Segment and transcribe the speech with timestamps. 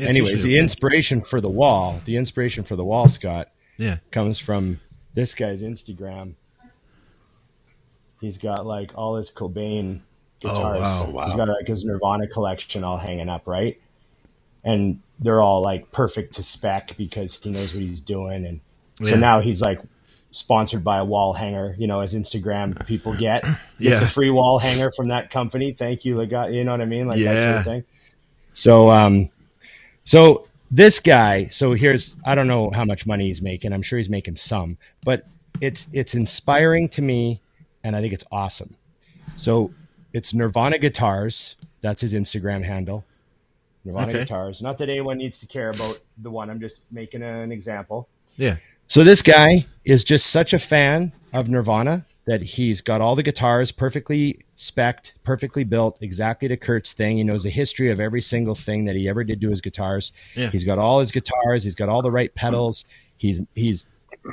[0.00, 3.98] Yeah, Anyways, the inspiration for the wall, the inspiration for the wall, Scott, Yeah.
[4.10, 4.80] comes from
[5.14, 6.34] this guy's Instagram.
[8.20, 10.00] He's got like all his Cobain
[10.40, 10.80] guitars.
[10.80, 11.24] wow, wow.
[11.26, 13.80] He's got like his Nirvana collection all hanging up, right?
[14.62, 18.44] And they're all like perfect to spec because he knows what he's doing.
[18.44, 18.60] And
[19.02, 19.20] so Yeah.
[19.20, 19.80] now he's like
[20.32, 23.44] sponsored by a wall hanger, you know, as Instagram people get.
[23.82, 25.72] It's a free wall hanger from that company.
[25.72, 26.16] Thank you.
[26.16, 27.08] Like, you know what I mean?
[27.08, 27.84] Like that sort of thing.
[28.52, 29.30] So, um,
[30.10, 33.72] so this guy, so here's I don't know how much money he's making.
[33.72, 35.24] I'm sure he's making some, but
[35.60, 37.40] it's it's inspiring to me
[37.84, 38.74] and I think it's awesome.
[39.36, 39.72] So
[40.12, 41.54] it's Nirvana Guitars.
[41.80, 43.04] That's his Instagram handle.
[43.84, 44.18] Nirvana Okay.
[44.18, 44.60] Guitars.
[44.60, 46.50] Not that anyone needs to care about the one.
[46.50, 48.08] I'm just making an example.
[48.36, 48.56] Yeah.
[48.88, 53.24] So this guy is just such a fan of Nirvana that he's got all the
[53.24, 57.16] guitars perfectly spec'd, perfectly built, exactly to Kurt's thing.
[57.16, 60.12] He knows the history of every single thing that he ever did to his guitars.
[60.36, 60.48] Yeah.
[60.50, 61.64] He's got all his guitars.
[61.64, 62.84] He's got all the right pedals.
[63.16, 63.84] He's he's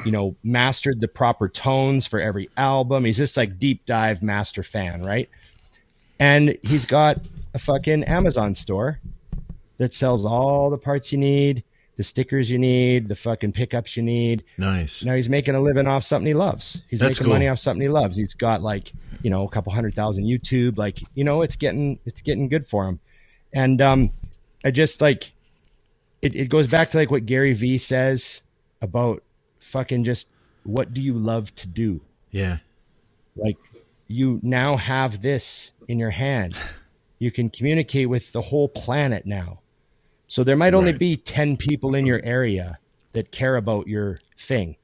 [0.05, 3.03] you know mastered the proper tones for every album.
[3.03, 5.27] He's just like deep dive master fan, right?
[6.19, 7.21] And he's got
[7.55, 9.01] a fucking Amazon store
[9.79, 11.63] that sells all the parts you need,
[11.97, 14.43] the stickers you need, the fucking pickups you need.
[14.57, 15.03] Nice.
[15.03, 16.83] Now he's making a living off something he loves.
[16.89, 17.33] He's That's making cool.
[17.35, 18.17] money off something he loves.
[18.17, 18.91] He's got like,
[19.23, 20.77] you know, a couple hundred thousand YouTube.
[20.77, 22.99] Like, you know, it's getting it's getting good for him.
[23.53, 24.11] And um
[24.63, 25.31] I just like
[26.21, 28.41] it, it goes back to like what Gary Vee says
[28.81, 29.23] about
[29.59, 30.31] fucking just
[30.63, 32.01] what do you love to do?
[32.31, 32.57] Yeah.
[33.35, 33.57] like
[34.07, 36.57] you now have this in your hand
[37.19, 39.59] you can communicate with the whole planet now
[40.27, 40.99] so there might only Right.
[40.99, 42.79] be 10 people in your area
[43.13, 44.75] that care about your thing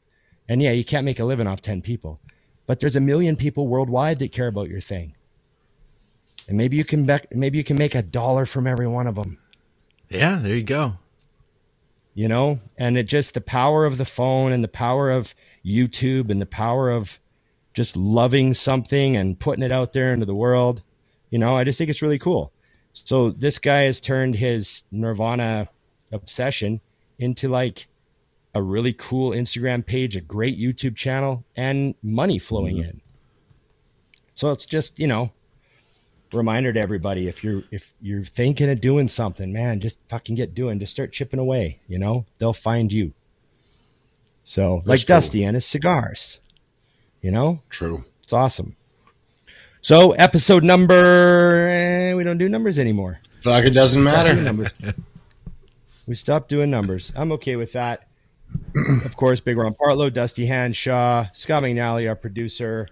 [0.48, 2.20] and yeah you can't make a living off 10 people
[2.66, 5.16] but there's a million people worldwide that care about your thing
[6.48, 9.16] and maybe you can bec- maybe you can make a dollar from every one of
[9.16, 9.38] them
[10.10, 10.40] Yeah.
[10.42, 10.94] There you go.
[12.14, 15.34] you know and it just the power of the phone and the power of
[15.66, 17.20] youtube and the power of
[17.74, 20.82] just loving something and putting it out there into the world
[21.32, 22.53] you know i just think it's really cool
[22.94, 25.68] so this guy has turned his nirvana
[26.12, 26.80] obsession
[27.18, 27.88] into like
[28.54, 32.90] a really cool instagram page a great youtube channel and money flowing mm-hmm.
[32.90, 33.02] in.
[34.36, 35.32] So it's just you know
[36.32, 40.56] reminder to everybody if you're if you're thinking of doing something man just fucking get
[40.56, 42.26] doing just start chipping away you know?
[42.38, 43.14] They'll find you.
[44.44, 45.08] So like cool.
[45.08, 46.42] dusty and his cigars
[47.22, 47.62] you know?
[47.70, 48.06] True.
[48.22, 48.76] it's awesome
[49.84, 54.72] so episode number eh, we don't do numbers anymore Fuck, it doesn't Stop doing matter.
[56.08, 58.08] we stopped doing numbers i'm okay with that
[59.06, 62.88] of course big ron partlow dusty hanshaw scott mcnally our producer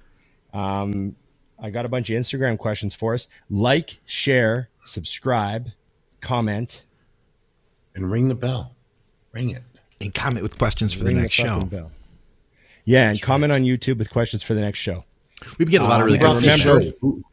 [0.53, 1.15] um,
[1.61, 3.27] I got a bunch of Instagram questions for us.
[3.49, 5.69] Like, share, subscribe,
[6.19, 6.83] comment.
[7.93, 8.73] And ring the bell.
[9.31, 9.61] Ring it.
[9.99, 11.61] And comment with questions for the ring next show.
[11.61, 11.91] bell.
[12.83, 15.05] Yeah, and comment on YouTube with questions for the next show.
[15.57, 16.99] We get a lot of really Um, good and remember- feedback.
[17.01, 17.23] show.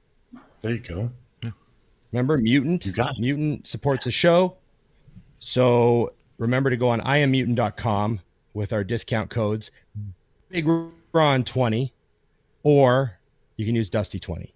[0.63, 1.13] There you go.
[2.13, 2.87] Remember, Mutant?
[2.87, 3.21] You got it.
[3.21, 4.57] Mutant supports the show.
[5.39, 8.21] So remember to go on iammutant.com
[8.55, 9.71] with our discount codes
[10.49, 10.67] Big
[11.13, 11.93] Ron 20
[12.63, 13.19] or
[13.57, 14.55] you can use Dusty 20.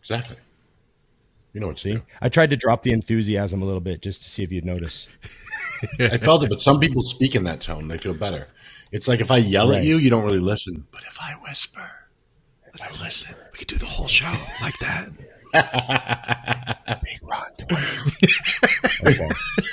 [0.00, 0.36] Exactly.
[1.52, 1.92] You know what to See?
[1.94, 2.02] do.
[2.22, 5.08] I tried to drop the enthusiasm a little bit just to see if you'd notice.
[5.98, 7.88] I felt it, but some people speak in that tone.
[7.88, 8.48] They feel better.
[8.92, 9.78] It's like if I yell Right.
[9.78, 10.86] at you, you don't really listen.
[10.90, 11.90] But if I whisper,
[12.80, 13.34] I listen.
[13.52, 14.26] We could do the whole show
[14.62, 15.10] like that.
[17.02, 17.84] Big Ron 20.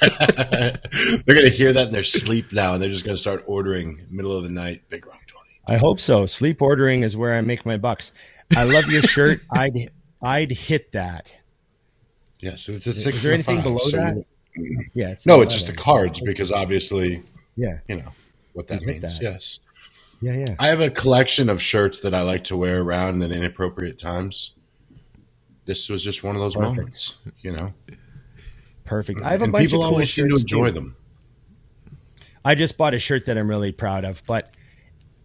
[1.26, 4.36] They're gonna hear that in their sleep now, and they're just gonna start ordering middle
[4.36, 5.50] of the night Big Rock Twenty.
[5.68, 6.26] I hope so.
[6.26, 8.12] Sleep ordering is where I make my bucks.
[8.56, 9.40] I love your shirt.
[9.52, 9.90] I'd
[10.22, 11.38] I'd hit that.
[12.40, 13.24] Yes, it's a six.
[13.24, 14.26] there and a anything five, below so that?
[14.94, 15.09] Yeah.
[15.09, 17.22] It's No, it's just the cards because obviously,
[17.56, 17.80] Yeah.
[17.88, 18.12] you know
[18.56, 19.02] what that means.
[19.20, 19.22] that.
[19.22, 19.60] Yes,
[20.22, 20.34] Yeah.
[20.34, 20.56] Yeah.
[20.60, 24.56] I have a collection of shirts that I like to wear around at inappropriate times.
[25.66, 26.78] This was just one of those Perfect.
[26.78, 27.74] moments, you know.
[28.84, 29.22] Perfect.
[29.22, 30.74] I have a and bunch people of cool always seem to enjoy too.
[30.74, 30.96] them.
[32.44, 34.52] I just bought a shirt that I'm really proud of, but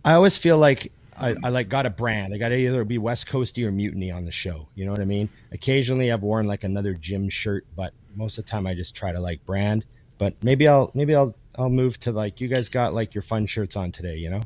[0.04, 2.32] I always feel like I, I like got a brand.
[2.32, 4.68] I got to either be West Coasty or Mutiny on the show.
[4.74, 5.28] You know what I mean?
[5.52, 9.12] Occasionally, I've worn like another gym shirt, but most of the time, I just try
[9.12, 9.84] to like brand.
[10.16, 13.46] But maybe I'll maybe I'll I'll move to like you guys got like your fun
[13.46, 14.16] shirts on today.
[14.16, 14.42] You know?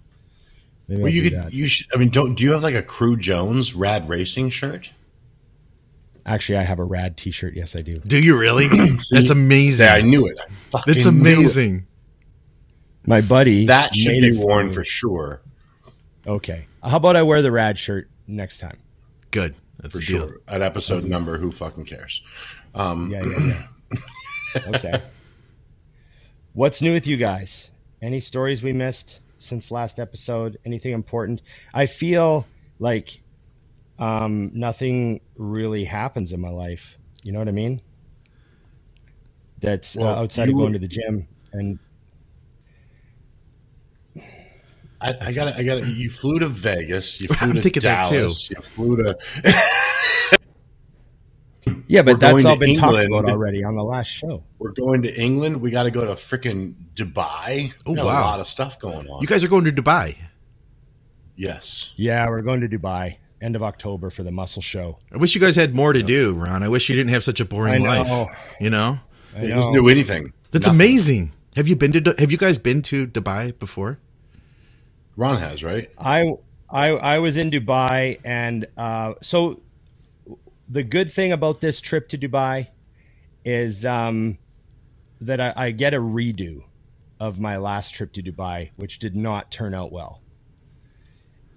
[0.89, 1.53] Maybe Well, I'll you could, that.
[1.55, 1.87] you should.
[1.95, 4.93] I mean, don't do you have like a Cru Jones Rad Racing shirt?
[6.27, 7.53] Actually, I have a rad T-shirt.
[7.55, 7.99] Yes, I do.
[7.99, 8.67] Do you really?
[9.11, 9.87] That's amazing.
[9.87, 10.39] Yeah, I knew it.
[10.75, 11.21] I That's knew it.
[11.21, 11.87] amazing.
[13.07, 15.43] My buddy That should be worn for sure.
[16.27, 16.67] Okay.
[16.83, 18.79] How about I wear the rad shirt next time?
[19.31, 19.55] Good.
[19.81, 20.29] That's For a deal.
[20.29, 20.41] sure.
[20.49, 22.23] At episode number, who fucking cares?
[22.75, 23.67] Um, Yeah, yeah,
[24.77, 25.03] Okay.
[26.55, 27.73] What's new with you guys?
[28.01, 30.57] Any stories we missed since last episode?
[30.65, 31.43] Anything important?
[31.75, 32.47] I feel
[32.79, 33.23] like
[33.99, 36.97] um, nothing really happens in my life.
[37.25, 37.83] You know what I mean?
[39.59, 41.81] That's Well, uh, outside of going to the gym and
[45.01, 45.57] I, I got.
[45.57, 45.85] I got.
[45.87, 47.21] You flew to Vegas.
[47.21, 48.15] You flew I'm to thinking that too.
[48.15, 48.49] Dallas.
[48.49, 49.19] You flew to.
[51.95, 54.43] yeah, but We're that's all to been talked about already on the last show.
[54.59, 55.61] We're going to England.
[55.61, 57.73] We got to go to freaking Dubai.
[57.87, 58.03] Oh, wow.
[58.03, 59.21] A lot of stuff going on.
[59.21, 60.17] You guys are going to Dubai.
[61.37, 61.93] yes.
[61.97, 64.99] Yeah, we're going to Dubai end of October for the Muscle Show.
[65.13, 66.63] I wish you guys had more to do, Ron.
[66.63, 68.03] I wish you didn't have such a boring I know.
[68.03, 68.39] life.
[68.61, 68.99] You know,
[69.37, 69.57] I They know.
[69.57, 70.33] just do anything.
[70.51, 70.81] that's Nothing.
[70.81, 71.33] amazing.
[71.57, 72.15] Have you been to?
[72.19, 73.99] Have you guys been to Dubai before?
[75.17, 75.91] Ron has right.
[75.99, 76.33] I
[76.71, 79.61] I I was in Dubai, and uh, so
[80.69, 82.69] the good thing about this trip to Dubai
[83.45, 84.39] is um,
[85.21, 86.65] that I, I get a redo
[87.21, 90.21] of my last trip to Dubai, which did not turn out well.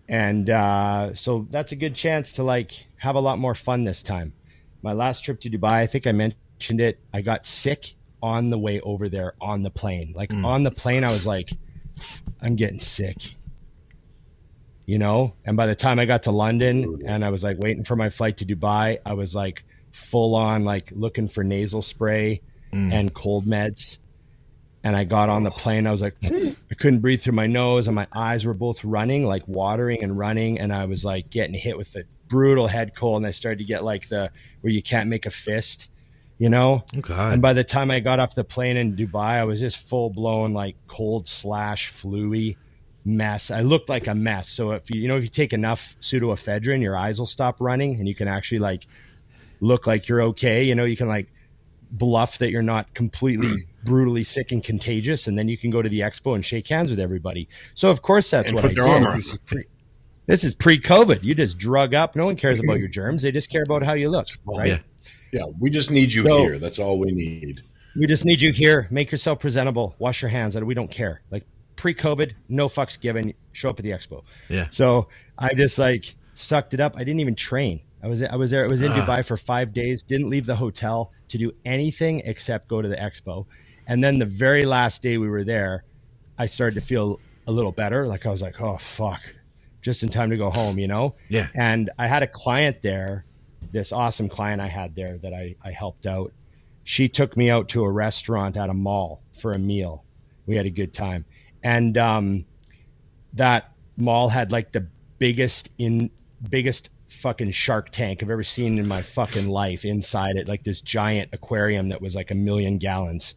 [0.10, 4.04] And uh, so that's a good chance to like have a lot more fun this
[4.04, 4.34] time.
[4.82, 7.00] My last trip to Dubai, I think I mentioned it.
[7.14, 10.14] I got sick on the way over there on the plane.
[10.16, 11.50] Like on the plane, I was like,
[12.42, 13.37] I'm getting sick
[14.88, 15.36] you know?
[15.46, 18.10] And by the time i got to london and i was like waiting for my
[18.10, 22.42] flight to dubai i was like full on like looking for nasal spray
[22.72, 22.94] mm.
[22.94, 24.00] and cold meds.
[24.84, 25.54] And i got on the oh.
[25.54, 25.86] plane.
[25.86, 29.26] I was like i couldn't breathe through my nose and my eyes were both running
[29.26, 30.60] like watering and running.
[30.60, 33.18] And i was like getting hit with a brutal head cold.
[33.18, 34.32] And i started to get like the
[34.62, 35.90] where you can't make a fist
[36.40, 36.84] you know?
[36.96, 37.34] Oh God.
[37.34, 40.12] and by the time I got off the plane in Dubai, I was just full
[40.12, 42.58] blown like cold slash fluey
[43.08, 43.50] mess.
[43.50, 44.50] I looked like a mess.
[44.50, 47.96] So if you you know if you take enough pseudoephedrine, your eyes will stop running
[48.00, 48.84] and you can actually like
[49.62, 50.64] look like you're okay.
[50.64, 51.28] You know, you can like
[51.90, 55.88] bluff that you're not completely brutally sick and contagious, and then you can go to
[55.90, 57.48] the expo and shake hands with everybody.
[57.74, 59.14] So of course that's And what I did.
[59.16, 59.64] This is pre-
[60.26, 61.24] This is pre-COVID.
[61.24, 62.16] You just drug up.
[62.16, 63.24] No one cares about your germs.
[63.24, 64.68] They just care about how you look, right?
[64.68, 64.78] Yeah.
[65.32, 66.60] Yeah, we just need you So- here.
[66.60, 67.62] That's all we need.
[67.96, 68.88] We just need you here.
[68.92, 69.96] Make yourself presentable.
[69.98, 70.56] Wash your hands.
[70.60, 71.22] We don't care.
[71.32, 71.46] Like
[71.78, 73.34] pre-COVID, no fucks given.
[73.54, 74.24] Show up at the expo.
[74.50, 74.68] Yeah.
[74.70, 75.08] So
[75.38, 76.96] I just like sucked it up.
[76.96, 77.82] I didn't even train.
[78.04, 78.64] I was I was there.
[78.64, 79.06] I was in ah.
[79.06, 80.04] Dubai for five days.
[80.04, 83.46] Didn't leave the hotel to do anything except go to the expo.
[83.88, 85.86] And then the very last day we were there,
[86.38, 88.06] I started to feel a little better.
[88.06, 89.22] Like I was like, oh fuck,
[89.82, 90.78] just in time to go home.
[90.78, 91.16] You know.
[91.30, 91.48] Yeah.
[91.56, 93.26] And I had a client there,
[93.72, 96.34] this awesome client I had there that I I helped out
[96.88, 100.06] she took me out to a restaurant at a mall for a meal.
[100.46, 101.26] We had a good time.
[101.68, 102.46] And um,
[103.34, 104.88] that mall had like the
[105.20, 106.12] biggest in
[106.50, 110.80] biggest fucking shark tank I've ever seen in my fucking life inside it, like this
[110.80, 113.36] giant aquarium that was like a million gallons.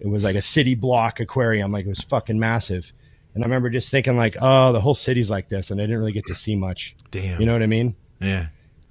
[0.00, 2.92] It was like a city block aquarium, like it was fucking massive.
[3.34, 6.00] And I remember just thinking like, oh, the whole city's like this, and I didn't
[6.00, 6.94] really get to see much.
[7.10, 7.40] Damn.
[7.40, 7.96] You know what I mean?
[8.20, 8.48] Yeah.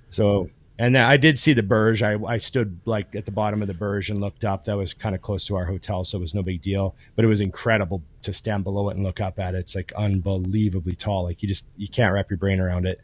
[0.10, 0.50] So,
[0.81, 2.01] and then I did see the Burj.
[2.01, 4.63] I, I stood like at the bottom of the Burj and looked up.
[4.63, 6.95] That was kind of close to our hotel, so it was no big deal.
[7.16, 9.60] But it was incredible to stand below it and look up at it.
[9.60, 11.25] It's like unbelievably tall.
[11.25, 13.00] Like you just you can't wrap your brain around it.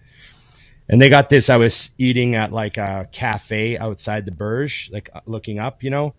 [0.89, 1.51] And they got this.
[1.51, 5.91] I was eating at like a cafe outside the Burj, like uh, looking up, you
[5.91, 6.15] know.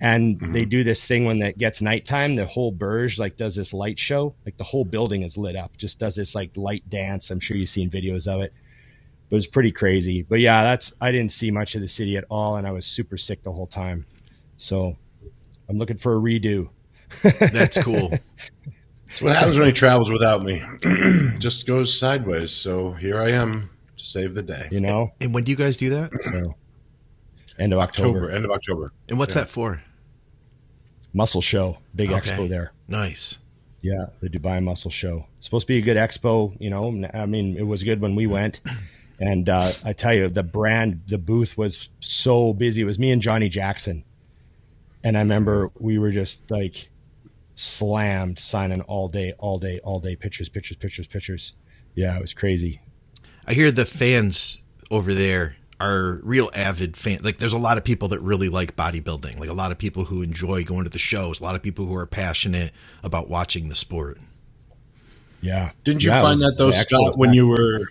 [0.00, 2.36] And they do this thing when it gets nighttime.
[2.36, 4.36] The whole Burj like does this light show.
[4.46, 5.76] Like the whole building is lit up.
[5.76, 7.30] Just does this like light dance.
[7.30, 8.54] I'm sure you've seen videos of it
[9.34, 10.22] it was pretty crazy.
[10.22, 12.86] But yeah, that's I didn't see much of the city at all, and I was
[12.86, 14.06] super sick the whole time.
[14.56, 14.96] So
[15.68, 16.68] I'm looking for a redo.
[17.52, 18.08] That's cool.
[18.08, 20.62] That's what happens when he travels without me.
[21.38, 22.52] just goes sideways.
[22.52, 24.68] So here I am to save the day.
[24.70, 26.12] You know, and when do you guys do that?
[26.22, 26.52] so
[27.58, 28.92] end of October, October, end of October.
[29.08, 29.82] And what's that for?
[31.12, 32.30] muscle show, big Okay.
[32.30, 32.72] expo there.
[32.88, 33.38] Nice.
[33.82, 35.26] Yeah, the Dubai Muscle Show.
[35.36, 36.56] It's supposed to be a good expo.
[36.58, 38.62] You know, I mean, it was good when we went.
[39.20, 42.82] And uh, I tell you, the brand, the booth was so busy.
[42.82, 44.04] It was me and Johnny Jackson.
[45.04, 46.88] And I remember we were just like
[47.54, 51.56] slammed signing all day, all day, all day pictures, pictures, pictures, pictures.
[51.94, 52.80] Yeah, it was crazy.
[53.46, 54.58] I hear the fans
[54.90, 57.22] over there are real avid fans.
[57.24, 59.38] Like, there's a lot of people that really like bodybuilding.
[59.38, 61.40] Like, a lot of people who enjoy going to the shows.
[61.40, 64.18] A lot of people who are passionate about watching the sport.
[65.40, 65.72] Yeah.
[65.84, 67.82] Didn't you Yeah, find was- that though, Scott, when you were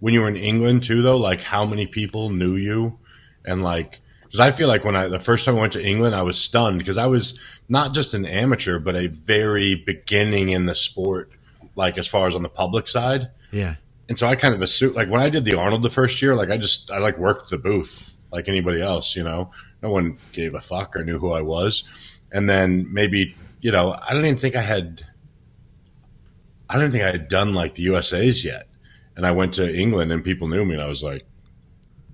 [0.00, 1.02] when you were in England too?
[1.02, 2.98] Though, like how many people knew you,
[3.44, 6.14] and like because I feel like when I the first time I went to England,
[6.14, 10.66] I was stunned because I was not just an amateur, but a very beginning in
[10.66, 11.30] the sport,
[11.76, 13.30] like as far as on the public side.
[13.52, 13.76] Yeah.
[14.08, 16.34] And so I kind of assumed, like when I did the Arnold the first year,
[16.34, 19.14] like I just I like worked the booth, like anybody else.
[19.14, 19.50] You know,
[19.82, 21.84] no one gave a fuck or knew who I was.
[22.32, 25.02] And then maybe you know, I don't even think I had.
[26.68, 28.68] I don't think I had done like the USA's yet,
[29.16, 31.26] and I went to England and people knew me, and I was like,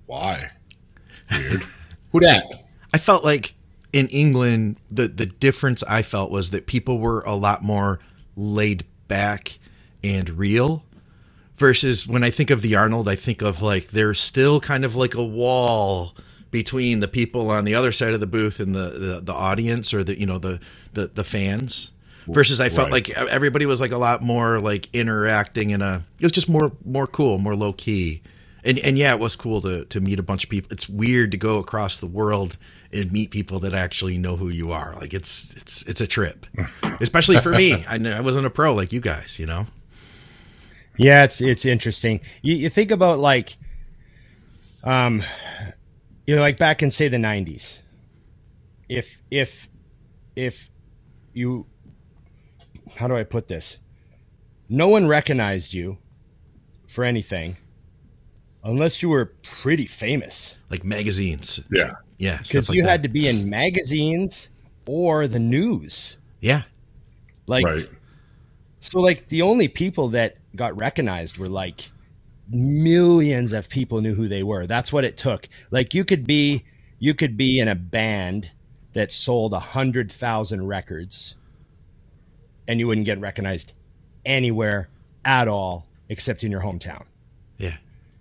[0.05, 0.51] "Why?
[1.31, 1.61] Weird.
[2.11, 3.55] who that?" I felt like
[3.93, 7.99] in England, the the difference I felt was that people were a lot more
[8.35, 9.57] laid back
[10.03, 10.83] and real.
[11.55, 14.95] Versus when I think of the Arnold, I think of like there's still kind of
[14.95, 16.13] like a wall
[16.51, 19.93] between the people on the other side of the booth and the the, the audience
[19.93, 20.59] or the you know the
[20.93, 21.91] the, the fans.
[22.27, 23.07] Versus I felt Right.
[23.07, 26.71] like everybody was like a lot more like interacting in a it was just more
[26.85, 28.21] more cool, more low key.
[28.65, 30.69] And and yeah, it was cool to to meet a bunch of people.
[30.71, 32.57] It's weird to go across the world
[32.91, 34.93] and meet people that actually know who you are.
[34.99, 36.45] Like it's it's it's a trip.
[37.01, 37.85] Especially for me.
[37.87, 39.67] I know I wasn't a pro like you guys, you know.
[40.97, 42.19] Yeah, it's it's interesting.
[42.41, 43.55] You, you think about like,
[44.83, 45.21] um,
[46.25, 47.79] you know, like back in say the '90s.
[48.89, 49.69] If if
[50.35, 50.69] if
[51.33, 51.67] you,
[52.95, 53.77] how do I put this?
[54.69, 55.97] No one recognized you
[56.87, 57.57] for anything,
[58.63, 61.59] unless you were pretty famous, Like magazines.
[61.71, 61.91] Yeah.
[62.17, 62.37] Yeah.
[62.37, 62.89] because Stuff like you that.
[62.89, 64.49] had to be in magazines
[64.87, 66.17] or the news.
[66.41, 66.63] Yeah.
[67.45, 67.89] Like right.
[68.79, 71.91] So like the only people that got recognized were like
[72.49, 74.65] millions of people knew who they were.
[74.67, 75.47] That's what it took.
[75.71, 76.63] Like you could be
[76.99, 78.51] you could be in a band
[78.93, 81.35] that sold a hundred thousand records
[82.67, 83.77] and you wouldn't get recognized
[84.25, 84.89] anywhere
[85.25, 87.05] at all except in your hometown.
[87.57, 87.77] Yeah.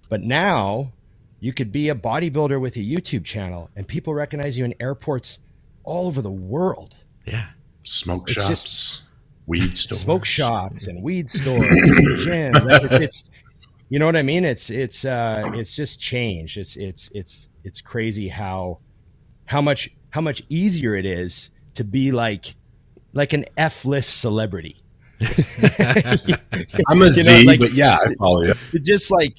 [0.09, 0.93] But now
[1.41, 5.41] you could be a bodybuilder with a YouTube channel and people recognize you in airports
[5.85, 6.97] all over the world.
[7.27, 7.47] Yeah.
[7.83, 9.03] Smoke It's shops, just-
[9.47, 12.53] weed stores, smoke shops and weed stores and gym.
[12.53, 13.31] Like, it's, it's
[13.89, 14.45] you know what I mean?
[14.45, 16.59] It's it's uh it's just changed.
[16.59, 18.79] It's it's it's it's crazy how
[19.45, 22.57] how much how much easier it is to be like
[23.17, 24.77] like an F list celebrity.
[26.89, 28.55] I'm a Z, know, like- but yeah, I follow you.
[28.81, 29.39] just like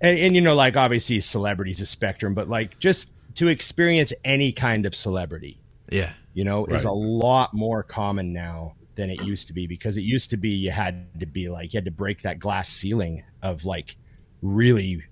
[0.00, 4.52] and, and you know like obviously celebrity's a spectrum but like just to experience any
[4.52, 5.58] kind of celebrity
[5.90, 6.12] Yeah.
[6.34, 10.02] you know is a lot more common now than it used to be because it
[10.02, 13.24] used to be you had to be like you had to break that glass ceiling
[13.42, 13.96] of like
[14.40, 15.02] really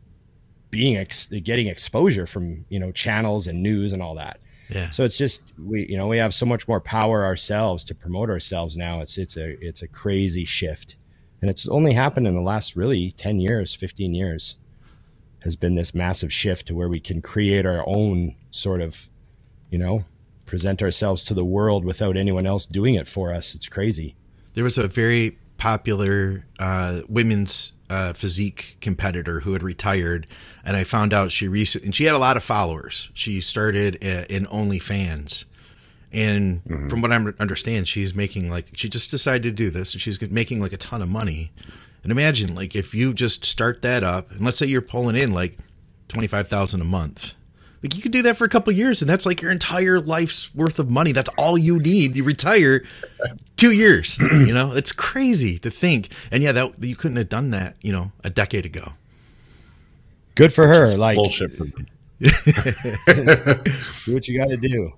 [0.71, 4.91] being ex- getting exposure from you know channels and news and all that Yeah.
[4.91, 8.31] so it's just we you know we have so much more power ourselves to promote
[8.31, 9.01] ourselves now.
[9.01, 10.97] It's it's a it's a crazy shift.
[11.41, 14.59] And it's only happened in the last really 10 years 15 years
[15.45, 19.07] has been this massive shift to where we can create our own sort of
[19.71, 20.05] you know
[20.47, 23.55] present ourselves to the world without anyone else doing it for us.
[23.55, 24.15] It's crazy.
[24.55, 30.27] There was a very popular uh, women's uh, physique competitor who had retired,
[30.65, 33.11] and I found out she recent and she had a lot of followers.
[33.15, 35.45] She started uh, in OnlyFans,
[36.13, 40.01] and from what I understand, she's making like she just decided to do this, and
[40.01, 41.53] she's making like a ton of money.
[42.03, 45.33] And imagine like if you just start that up, and let's say you're pulling in
[45.33, 45.59] like
[46.09, 47.35] twenty five thousand a month.
[47.83, 50.55] Like you could do that for a couple years, and that's like your entire life's
[50.55, 51.13] worth of money.
[51.13, 52.17] That's all you need.
[52.17, 52.83] You retire
[53.57, 54.19] two years.
[54.33, 56.09] You know, it's crazy to think.
[56.31, 57.77] And yeah, that you couldn't have done that.
[57.83, 58.93] You know, a decade ago.
[60.35, 61.57] good for her like Bullshit.
[61.59, 61.71] do
[64.15, 64.93] what you got to do.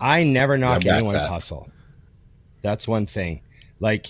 [0.00, 1.30] I never knock Yeah, anyone's that.
[1.30, 1.70] hustle.
[2.62, 3.40] That's one thing.
[3.80, 4.06] Like,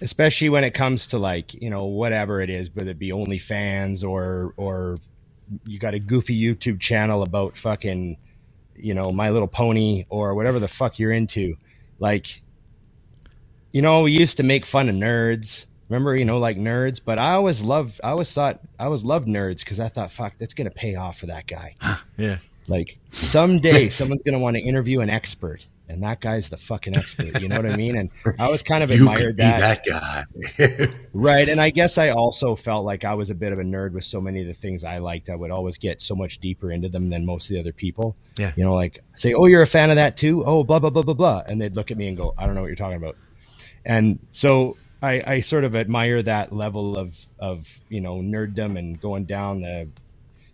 [0.00, 4.04] especially when it comes to like you know whatever it is, whether it be OnlyFans
[4.06, 4.98] or or
[5.64, 8.16] you got a goofy YouTube channel about fucking
[8.76, 11.56] you know My Little Pony or whatever the fuck you're into.
[11.98, 12.42] Like,
[13.72, 15.66] you know, we used to make fun of nerds.
[15.88, 19.26] Remember, you know, like nerds, but I always loved, I always thought, I always loved
[19.26, 21.74] nerds because I thought, fuck, that's gonna pay off for that guy.
[22.16, 22.38] Yeah.
[22.68, 27.40] Like someday someone's gonna want to interview an expert, and that guy's the fucking expert.
[27.40, 27.96] You know what I mean?
[27.96, 29.82] And I was kind of admired that.
[29.84, 30.26] that
[30.58, 30.86] guy.
[31.12, 31.48] right?
[31.48, 34.04] And I guess I also felt like I was a bit of a nerd with
[34.04, 35.28] so many of the things I liked.
[35.28, 38.16] I would always get so much deeper into them than most of the other people.
[38.38, 38.52] Yeah.
[38.56, 41.02] You know, like say, "Oh, you're a fan of that too?" Oh, blah blah blah
[41.02, 42.96] blah blah, and they'd look at me and go, "I don't know what you're talking
[42.96, 43.16] about."
[43.84, 49.00] And so I, I sort of admire that level of of you know nerddom and
[49.00, 49.88] going down the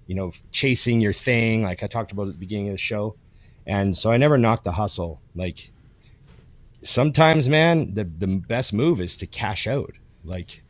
[0.07, 3.17] you know chasing your thing like I talked about at the beginning of the show.
[3.67, 5.21] And so I never knocked the hustle.
[5.35, 5.71] Like
[6.83, 9.93] sometimes, man, the the best move is to cash out.
[10.25, 10.63] Like,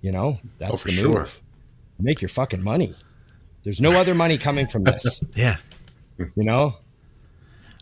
[0.00, 1.12] you know, that's Oh, for the sure.
[1.20, 1.42] move.
[1.98, 2.94] Make your fucking money.
[3.64, 5.56] There's no other money coming from this, Yeah.
[6.18, 6.76] you know?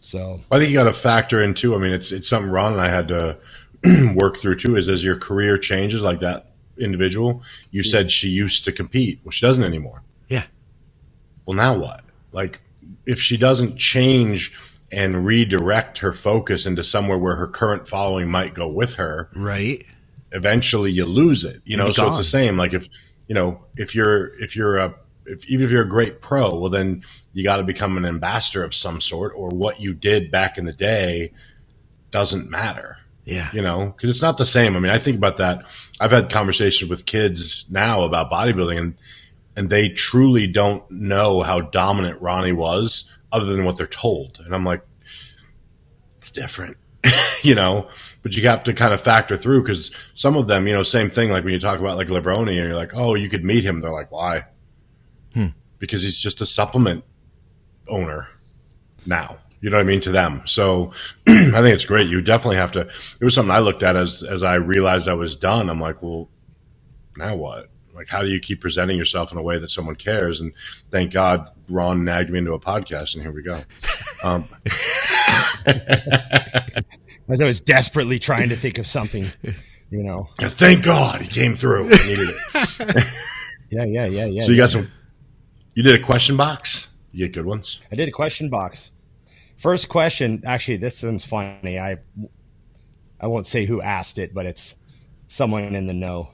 [0.00, 1.74] So I think you got to factor in too.
[1.74, 3.38] I mean, it's it's something Ron and I had to
[4.14, 4.76] work through too.
[4.76, 9.30] Is as your career changes, like that individual, you said she used to compete, well,
[9.30, 10.02] she doesn't anymore.
[10.28, 10.44] Yeah.
[11.46, 12.02] Well, now what?
[12.32, 12.60] Like
[13.06, 14.52] if she doesn't change
[14.92, 19.84] and redirect her focus into somewhere where her current following might go with her, Right.
[20.32, 21.62] eventually you lose it.
[21.64, 22.56] You know, so it's the same.
[22.56, 22.88] Like if
[23.28, 24.94] you know, if you're if you're a
[25.26, 28.62] if even if you're a great pro, well then you got to become an ambassador
[28.62, 31.32] of some sort, or what you did back in the day
[32.10, 32.98] doesn't matter.
[33.24, 33.48] Yeah.
[33.52, 34.76] You know, because it's not the same.
[34.76, 35.64] I mean, I think about that.
[35.98, 38.94] I've had conversations with kids now about bodybuilding, and
[39.56, 44.40] and they truly don't know how dominant Ronnie was, other than what they're told.
[44.44, 44.82] And I'm like,
[46.16, 46.76] it's different,
[47.42, 47.88] you know.
[48.22, 51.10] But you have to kind of factor through because some of them, you know, same
[51.10, 51.30] thing.
[51.30, 53.80] Like when you talk about like Lebroni, and you're like, oh, you could meet him.
[53.80, 54.44] They're like, why?
[55.34, 55.48] Hmm.
[55.78, 57.04] Because he's just a supplement
[57.88, 58.28] owner
[59.06, 59.38] now.
[59.60, 60.42] You know what I mean to them.
[60.46, 60.92] So
[61.26, 62.08] I think it's great.
[62.08, 62.80] You definitely have to.
[62.80, 65.68] It was something I looked at as as I realized I was done.
[65.68, 66.28] I'm like, well,
[67.16, 67.70] now what?
[67.94, 70.40] Like, how do you keep presenting yourself in a way that someone cares?
[70.40, 70.52] And
[70.90, 73.60] thank God Ron nagged me into a podcast, and here we go.
[74.24, 74.44] Um,
[77.28, 79.26] As I was desperately trying to think of something,
[79.90, 80.28] you know.
[80.40, 81.86] and thank God he came through.
[81.86, 83.04] I needed it.
[83.70, 84.42] Yeah, yeah, yeah, yeah.
[84.42, 84.62] so you yeah.
[84.62, 84.92] got some.
[85.74, 86.94] You did a question box.
[87.10, 87.80] You get good ones.
[87.90, 88.92] I did a question box.
[89.56, 91.78] First question, actually, this one's funny.
[91.78, 91.96] I
[93.20, 94.76] I won't say who asked it, but it's
[95.26, 96.30] someone in the know.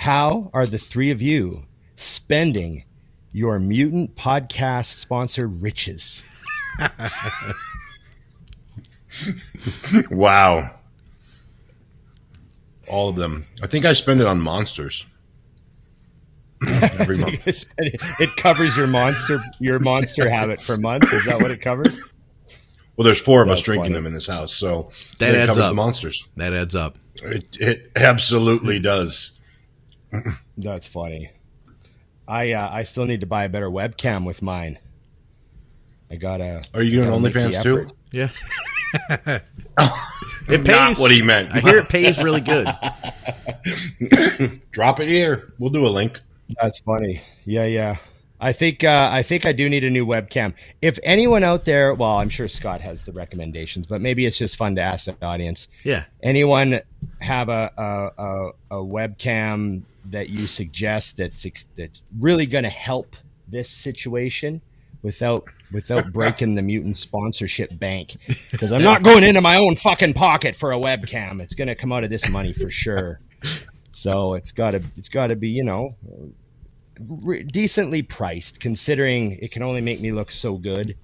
[0.00, 1.64] How are the three of you
[1.94, 2.84] spending
[3.32, 6.26] your mutant podcast sponsored riches?
[10.10, 10.70] Wow.
[12.88, 13.46] All of them.
[13.62, 15.04] I think I spend it on monsters.
[16.66, 17.44] Every month.
[17.78, 21.12] it covers your monster your monster habit for a month.
[21.12, 21.98] Is that what it covers?
[22.96, 23.94] Well, there's four of us drinking funny.
[23.94, 25.70] them in this house, so That it adds covers up.
[25.70, 26.28] the monsters.
[26.36, 26.98] That adds up.
[27.16, 29.39] It, it absolutely does.
[30.58, 31.30] That's funny.
[32.26, 34.78] I uh, I still need to buy a better webcam with mine.
[36.10, 36.62] I gotta.
[36.74, 37.88] Are you doing gotta OnlyFans too?
[38.12, 38.30] Yeah.
[40.48, 40.66] it pays.
[40.66, 41.52] Not what he meant.
[41.52, 42.66] I hear it pays really good.
[44.70, 45.52] Drop it here.
[45.58, 46.20] We'll do a link.
[46.60, 47.22] That's funny.
[47.44, 47.96] Yeah, yeah.
[48.40, 50.54] I think uh, I think I do need a new webcam.
[50.80, 54.56] If anyone out there, well, I'm sure Scott has the recommendations, but maybe it's just
[54.56, 55.68] fun to ask the audience.
[55.84, 56.04] Yeah.
[56.22, 56.80] Anyone
[57.20, 61.46] have a a, a, a webcam that you suggest that's
[61.76, 63.16] that's really going to help
[63.48, 64.60] this situation
[65.02, 68.16] without without breaking the mutant sponsorship bank?
[68.50, 71.40] Because I'm not going into my own fucking pocket for a webcam.
[71.40, 73.20] It's going to come out of this money for sure.
[73.92, 75.96] So it's got to it's got to be you know
[77.08, 80.96] re- decently priced, considering it can only make me look so good.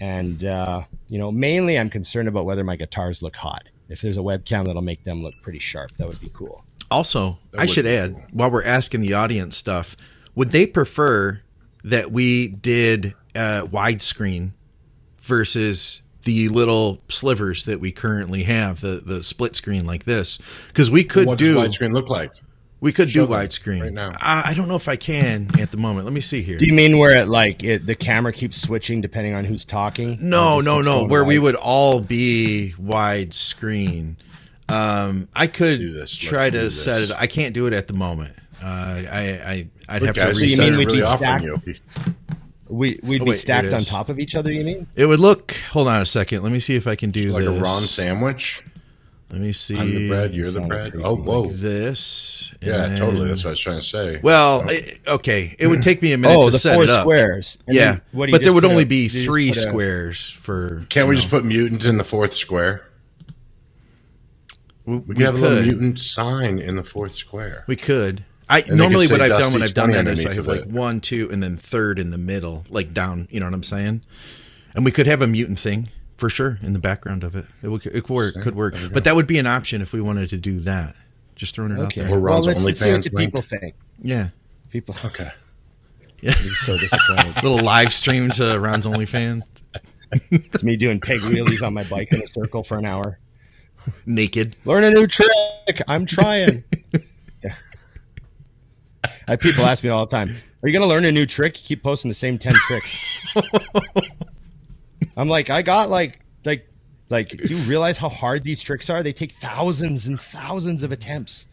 [0.00, 3.64] And uh, you know, mainly I'm concerned about whether my guitars look hot.
[3.88, 6.64] If there's a webcam that'll make them look pretty sharp, that would be cool.
[6.94, 8.24] Also, I should add cool.
[8.32, 9.96] while we're asking the audience stuff,
[10.34, 11.40] would they prefer
[11.82, 14.52] that we did uh, widescreen
[15.18, 20.38] versus the little slivers that we currently have, the the split screen like this?
[20.68, 22.32] Because we could what do does widescreen look like?
[22.84, 24.10] we could do Show them widescreen right now.
[24.20, 26.04] I, I don't know if I can at the moment.
[26.04, 26.58] Let me see here.
[26.58, 30.18] Do you mean where it like it, the camera keeps switching depending on who's talking?
[30.20, 30.98] No, no, no.
[30.98, 34.16] going Where we would all be widescreen.
[34.68, 36.16] Um, I could do this.
[36.16, 37.10] try to do set this.
[37.10, 37.16] it.
[37.18, 38.34] I can't do it at the moment.
[38.62, 40.58] Uh, I, I, I'd have to Guys, you reset.
[40.60, 41.66] mean these we'd be really offering stacked?
[42.06, 42.14] you.
[42.68, 44.50] we we'd Oh, be stacked on top of each other.
[44.50, 44.86] You mean?
[44.96, 45.52] It would look.
[45.70, 46.42] Hold on a second.
[46.42, 47.50] Let me see if I can do Like this.
[47.50, 48.62] a Ron sandwich.
[49.30, 49.76] Let me see.
[49.76, 50.92] I'm the bread, you're the bread.
[51.02, 51.46] Oh, whoa.
[51.48, 52.54] This.
[52.62, 53.28] Yeah, then- totally.
[53.28, 54.20] That's what I was trying to say.
[54.22, 55.56] Well, it- okay.
[55.58, 57.00] It would take me a minute Oh, to the set four it up.
[57.02, 57.58] squares.
[57.66, 59.60] And Yeah, then what do you but there would only a- be three put a-
[59.60, 60.86] squares for.
[60.88, 62.86] Can't we know, just put mutant in the fourth square?
[64.86, 67.64] We, We could have a little mutant sign in the fourth square.
[67.66, 68.24] We could.
[68.48, 70.60] I they normally could what I've done when I've done that is I have like
[70.62, 70.66] it.
[70.68, 73.26] one, two, and then third in the middle, like down.
[73.30, 74.02] You know what I'm saying?
[74.74, 77.46] And we could have a mutant thing for sure in the background of it.
[77.62, 78.74] It would it could work, could work.
[78.92, 80.94] But that would be an option if we wanted to do that.
[81.34, 82.02] Just throwing it Okay.
[82.02, 82.20] out Or there.
[82.20, 83.28] Well, Ron's let's see what the link.
[83.28, 83.74] people think.
[84.02, 84.28] Yeah,
[84.70, 85.30] People Okay.
[86.26, 87.34] are so disappointed.
[87.42, 89.42] little live stream to Ron's OnlyFans,
[90.30, 93.18] it's me doing peg wheelies on my bike in a circle for an hour.
[94.06, 94.56] naked.
[94.64, 95.28] Learn a new trick.
[95.88, 96.64] I'm trying.
[97.42, 97.54] Yeah.
[99.28, 101.58] I, people ask me all the time, "Are you going to learn a new trick?
[101.58, 103.36] You keep posting the same ten tricks."
[105.16, 106.68] I'm like, I got like, like,
[107.08, 107.28] like.
[107.28, 109.02] Do you realize how hard these tricks are?
[109.02, 111.46] They take thousands and thousands of attempts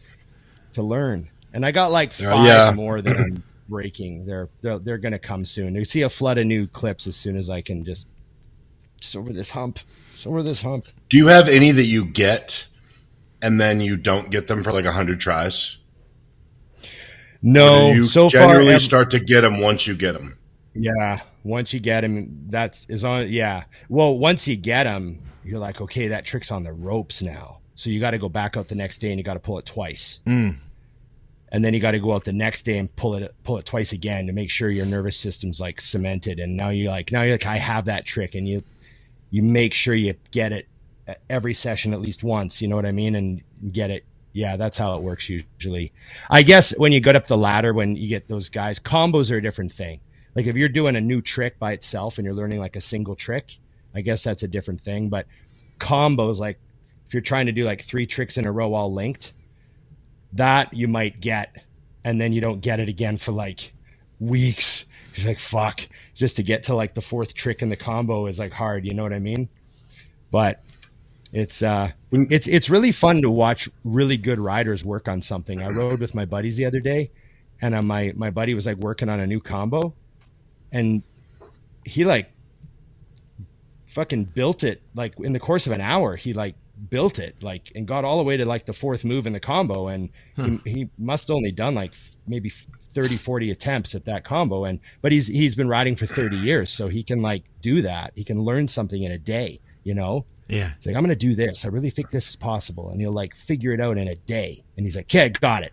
[0.74, 2.72] to learn, and I got like five yeah.
[2.74, 4.26] more that I'm breaking.
[4.26, 5.74] They're they're, they're going to come soon.
[5.74, 8.08] You see a flood of new clips as soon as I can just,
[9.00, 9.78] just over this hump,
[10.22, 10.86] just over this hump.
[11.08, 12.68] Do you have any that you get
[13.40, 15.78] and then you don't get them for like a hundred tries?
[17.42, 20.38] No, you so generally ev- start to get them once you get them?
[20.74, 23.28] Yeah, once you get them, that's is on.
[23.28, 27.58] Yeah, well, once you get them, you're like, okay, that trick's on the ropes now.
[27.74, 29.58] So you got to go back out the next day and you got to pull
[29.58, 30.20] it twice.
[30.24, 30.58] Mm.
[31.50, 33.66] And then you got to go out the next day and pull it pull it
[33.66, 36.38] twice again to make sure your nervous system's like cemented.
[36.38, 38.62] And now you're like, now you're like, I have that trick, and you
[39.32, 40.68] you make sure you get it
[41.08, 42.62] uh, every session at least once.
[42.62, 43.16] You know what I mean?
[43.16, 43.42] And
[43.72, 44.04] get it.
[44.32, 45.92] Yeah, that's how it works usually.
[46.30, 49.38] I guess when you get up the ladder, when you get those guys, combos are
[49.38, 50.00] a different thing.
[50.34, 53.16] Like if you're doing a new trick by itself and you're learning like a single
[53.16, 53.58] trick,
[53.94, 55.08] I guess that's a different thing.
[55.08, 55.26] But
[55.78, 56.58] combos, like
[57.06, 59.32] if you're trying to do like three tricks in a row all linked,
[60.34, 61.56] that you might get,
[62.04, 63.74] and then you don't get it again for like
[64.18, 64.86] weeks.
[65.14, 65.80] You're like, fuck,
[66.14, 68.86] just to get to like the fourth trick in the combo is like hard.
[68.86, 69.48] You know what I mean?
[70.30, 70.62] But
[71.32, 75.62] it's uh, it's it's really fun to watch really good riders work on something.
[75.62, 77.10] I rode with my buddies the other day,
[77.60, 79.94] and uh, my my buddy was like working on a new combo,
[80.70, 81.02] and
[81.84, 82.30] he like
[83.86, 86.16] fucking built it like in the course of an hour.
[86.16, 86.54] He like
[86.88, 89.40] built it like and got all the way to like the fourth move in the
[89.40, 90.50] combo and huh.
[90.64, 91.94] he, he must only done like
[92.26, 92.50] maybe
[92.92, 94.64] 30 40 attempts at that combo.
[94.64, 98.12] And but he's he's been riding for 30 years so he can like do that.
[98.14, 100.26] He can learn something in a day you know?
[100.48, 100.72] Yeah.
[100.76, 101.64] It's like i'm gonna do this.
[101.64, 102.90] I really think this is possible.
[102.90, 104.60] And he'll like figure it out in a day.
[104.76, 105.72] And he's like okay got it.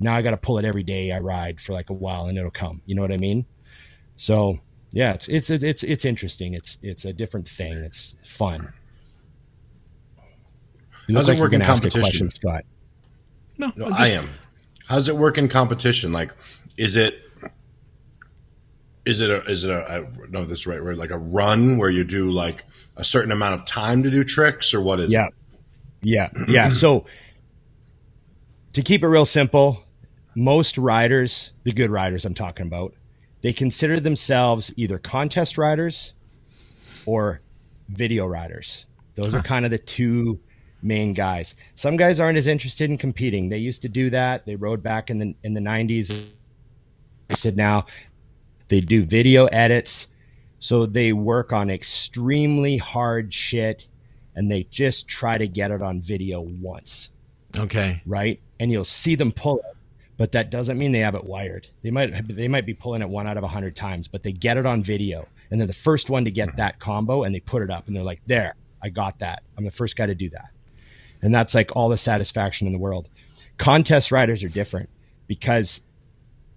[0.00, 2.50] Now i gotta pull it every day i ride for like a while and it'll
[2.50, 2.82] come.
[2.86, 3.46] You know what i mean?
[4.16, 4.58] So
[4.90, 6.54] yeah it's it's it's it's interesting.
[6.54, 7.72] It's it's a different thing.
[7.72, 8.72] It's fun.
[11.08, 12.64] You How's it like work in competition, question, Scott?
[13.58, 14.00] No, no just...
[14.00, 14.28] I am.
[14.92, 16.12] How's it work in competition?
[16.12, 16.34] Like,
[16.76, 17.18] is it
[19.06, 21.78] is it a is it a I don't know this right word like a run
[21.78, 25.10] where you do like a certain amount of time to do tricks or what is
[25.10, 25.28] yeah.
[25.28, 25.34] it?
[26.02, 26.28] Yeah.
[26.46, 26.68] Yeah.
[26.68, 27.06] so
[28.74, 29.82] to keep it real simple,
[30.36, 32.92] most riders, the good riders I'm talking about,
[33.40, 36.12] they consider themselves either contest riders
[37.06, 37.40] or
[37.88, 38.84] video riders.
[39.14, 39.38] Those huh.
[39.38, 40.40] are kind of the two
[40.82, 41.54] main guys.
[41.74, 43.48] Some guys aren't as interested in competing.
[43.48, 44.46] They used to do that.
[44.46, 46.26] They rode back in the in the 90s.
[47.28, 47.86] Interested now.
[48.68, 50.08] They do video edits.
[50.58, 53.88] So they work on extremely hard shit
[54.36, 57.10] and they just try to get it on video once.
[57.58, 58.00] Okay.
[58.06, 58.40] Right?
[58.60, 59.76] And you'll see them pull it,
[60.16, 61.66] but that doesn't mean they have it wired.
[61.82, 64.32] They might they might be pulling it one out of a hundred times, but they
[64.32, 65.26] get it on video.
[65.50, 67.96] And they're the first one to get that combo and they put it up and
[67.96, 69.42] they're like, there, I got that.
[69.58, 70.51] I'm the first guy to do that.
[71.22, 73.08] And that's like all the satisfaction in the world.
[73.56, 74.90] Contest riders are different
[75.26, 75.86] because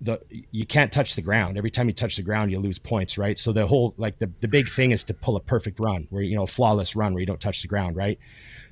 [0.02, 0.20] the
[0.52, 1.58] you can't touch the ground.
[1.58, 3.38] Every time you touch the ground, you lose points, right?
[3.38, 6.24] So the whole like the, the big thing is to pull a perfect run where
[6.24, 8.20] you know a flawless run where you don't touch the ground, right?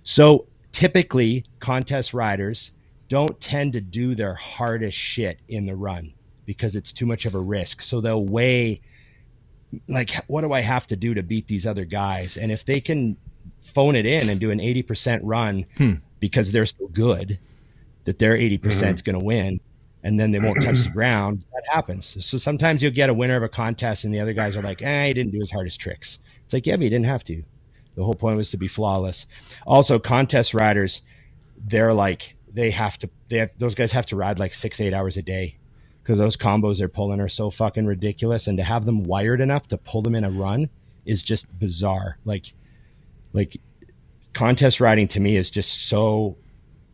[0.04, 2.72] So typically contest riders
[3.08, 6.14] don't tend to do their hardest shit in the run
[6.46, 7.82] because it's too much of a risk.
[7.82, 8.82] So they'll weigh
[9.88, 12.38] like what do I have to do to beat these other guys?
[12.38, 13.18] And if they can
[13.64, 15.94] phone it in and do an 80% run hmm.
[16.20, 17.40] because they're so good
[18.06, 19.12] that their 80% is mm-hmm.
[19.12, 19.60] going to win
[20.04, 21.46] and then they won't touch the ground.
[21.54, 22.26] That happens.
[22.26, 24.82] So sometimes you'll get a winner of a contest and the other guys are like,
[24.82, 26.20] eh, he didn't do his hardest tricks.
[26.44, 27.42] It's like, yeah, but he didn't have to.
[27.96, 29.28] The whole point was to be flawless.
[29.66, 31.04] Also, contest riders,
[31.58, 34.94] they're like, they have to, they have, those guys have to ride like six, eight
[34.94, 35.58] hours a day
[36.02, 38.48] because those combos they're pulling are so fucking ridiculous.
[38.48, 40.70] And to have them wired enough to pull them in a run
[41.06, 42.18] is just bizarre.
[42.26, 42.54] Like,
[43.34, 43.58] like
[44.34, 46.38] contest riding to me is just so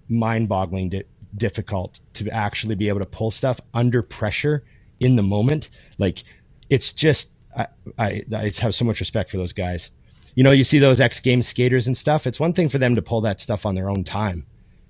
[0.09, 1.03] mind-boggling di-
[1.35, 4.63] difficult to actually be able to pull stuff under pressure
[4.99, 5.69] in the moment.
[5.97, 6.23] Like
[6.69, 9.91] it's just I, I, I just have so much respect for those guys.
[10.35, 12.27] You know, you see those X Games skaters and stuff.
[12.27, 14.45] It's one thing for them to pull that stuff on their own time,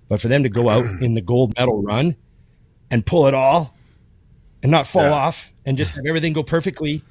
[0.07, 2.15] but for them to go out in the gold medal run
[2.91, 3.75] and pull it all
[4.61, 5.11] and not fall yeah.
[5.11, 7.01] off and just have everything go perfectly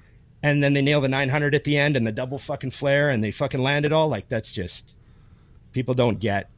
[0.42, 3.22] and then they nail the 900 at the end and the double fucking flare and
[3.22, 4.08] they fucking land it all.
[4.08, 4.96] Like that's just
[5.72, 6.50] people don't get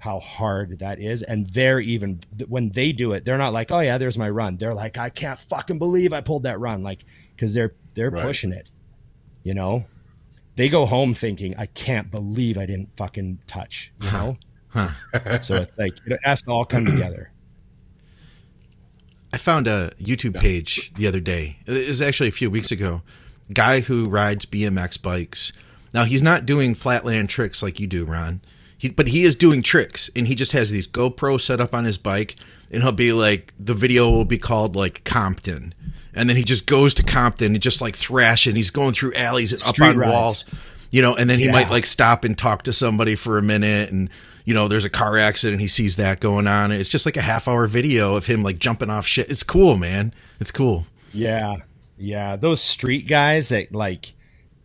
[0.00, 1.22] how hard that is.
[1.22, 4.56] And they're even when they do it they're not like oh yeah there's my run.
[4.56, 6.82] They're like i can't fucking believe i pulled that run.
[6.82, 8.22] Like because they're they're right.
[8.22, 8.68] pushing it
[9.42, 9.86] you know?
[10.56, 14.36] They go home thinking i can't believe i didn't fucking touch you know?
[14.68, 15.40] Huh.
[15.42, 17.32] so it's like it has to all come together.
[19.32, 21.58] I found a YouTube page the other day.
[21.66, 23.02] It was actually a few weeks ago.
[23.52, 25.52] Guy who rides BMX bikes.
[25.92, 28.40] Now he's not doing flatland tricks like you do, Ron.
[28.76, 31.84] He, but he is doing tricks, and he just has these GoPro set up on
[31.84, 32.36] his bike,
[32.70, 35.74] and he'll be like, the video will be called like Compton,
[36.14, 38.56] and then he just goes to Compton and just like thrashing.
[38.56, 40.12] He's going through alleys and Street up on rides.
[40.12, 40.44] walls,
[40.90, 41.52] you know, and then he yeah.
[41.52, 44.08] might like stop and talk to somebody for a minute and
[44.44, 45.60] you know, there's a car accident.
[45.60, 46.72] He sees that going on.
[46.72, 49.30] And it's just like a half hour video of him like jumping off shit.
[49.30, 50.12] It's cool, man.
[50.40, 50.86] It's cool.
[51.12, 51.56] Yeah.
[52.00, 54.14] Yeah, those street guys that like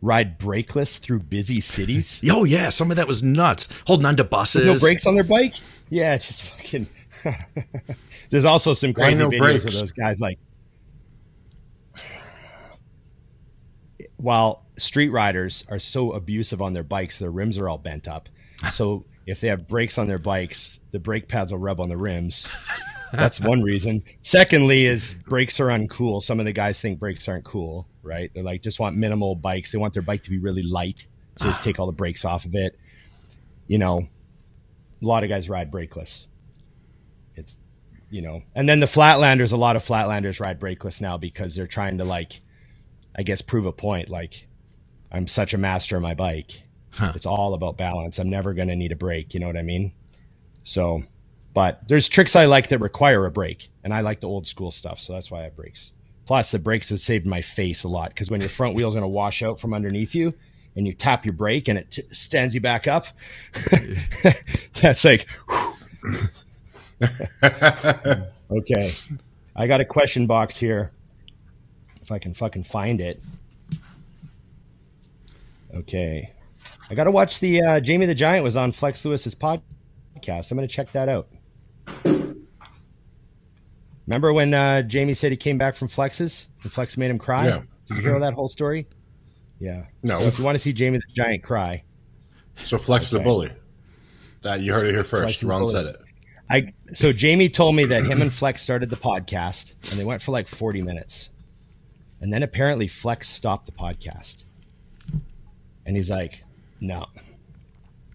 [0.01, 2.21] ride brakeless through busy cities.
[2.31, 3.67] Oh yeah, some of that was nuts.
[3.85, 4.65] Holding on to buses.
[4.65, 5.55] no brakes on their bike.
[5.89, 6.87] Yeah, it's just fucking.
[8.29, 9.65] There's also some crazy no videos brakes?
[9.65, 10.39] of those guys like.
[14.17, 18.29] While street riders are so abusive on their bikes, their rims are all bent up.
[18.71, 21.97] So if they have brakes on their bikes, the brake pads will rub on the
[21.97, 22.47] rims.
[23.11, 24.03] That's one reason.
[24.21, 26.21] Secondly, is brakes are uncool.
[26.21, 28.31] Some of the guys think brakes aren't cool, right?
[28.33, 29.71] They're like just want minimal bikes.
[29.71, 31.05] They want their bike to be really light,
[31.37, 32.77] so just take all the brakes off of it.
[33.67, 34.07] You know,
[35.01, 36.27] a lot of guys ride brakeless.
[37.35, 37.57] It's
[38.09, 39.53] you know, and then the flatlanders.
[39.53, 42.41] A lot of flatlanders ride brakeless now because they're trying to like,
[43.17, 44.09] I guess, prove a point.
[44.09, 44.47] Like,
[45.11, 46.63] I'm such a master of my bike.
[47.01, 48.19] It's all about balance.
[48.19, 49.33] I'm never going to need a brake.
[49.33, 49.91] You know what I mean?
[50.63, 51.03] So,
[51.53, 54.71] but there's tricks I like that require a brake, and I like the old school
[54.71, 54.99] stuff.
[54.99, 55.91] So that's why I have brakes.
[56.25, 59.03] Plus, the brakes have saved my face a lot because when your front wheel's going
[59.03, 60.33] to wash out from underneath you,
[60.75, 63.07] and you tap your brake and it t- stands you back up,
[64.81, 65.27] that's like.
[68.51, 68.93] okay,
[69.55, 70.91] I got a question box here.
[72.01, 73.21] If I can fucking find it.
[75.73, 76.34] Okay.
[76.89, 80.51] I got to watch the uh, Jamie the Giant was on Flex Lewis's podcast.
[80.51, 81.27] I'm going to check that out.
[84.07, 87.47] Remember when uh, Jamie said he came back from Flex's and Flex made him cry?
[87.47, 87.61] Yeah.
[87.87, 88.87] Did you hear that whole story?
[89.59, 89.85] Yeah.
[90.03, 90.19] No.
[90.19, 91.83] So if you want to see Jamie the Giant cry,
[92.55, 93.51] So flex the bully.
[94.41, 95.41] That you heard it here first.
[95.41, 95.97] the Ron said it.
[96.47, 100.21] I so Jamie told me that him and Flex started the podcast and they went
[100.21, 101.31] for like 40 minutes.
[102.21, 104.43] And then apparently Flex stopped the podcast.
[105.87, 106.43] And he's like,
[106.79, 107.05] "No.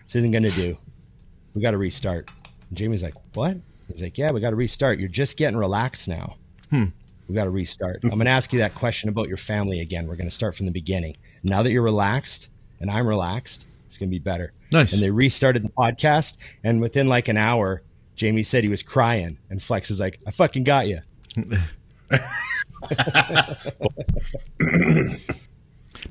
[0.05, 0.77] This isn't going to do.
[1.55, 2.29] We got to restart."
[2.69, 4.99] And Jamie's like, "What?" He's like, "Yeah, we got to restart.
[4.99, 6.37] You're just getting relaxed now.
[6.71, 6.85] Hmm.
[7.29, 8.01] We got to restart.
[8.03, 10.07] I'm going to ask you that question about your family again.
[10.09, 11.17] We're going to start from the beginning.
[11.45, 14.93] Now that you're relaxed and I'm relaxed, it's going to be better." Nice.
[14.95, 17.83] And they restarted the podcast, and within like an hour,
[18.17, 21.01] Jamie said he was crying, and Flex is like, "I fucking got you."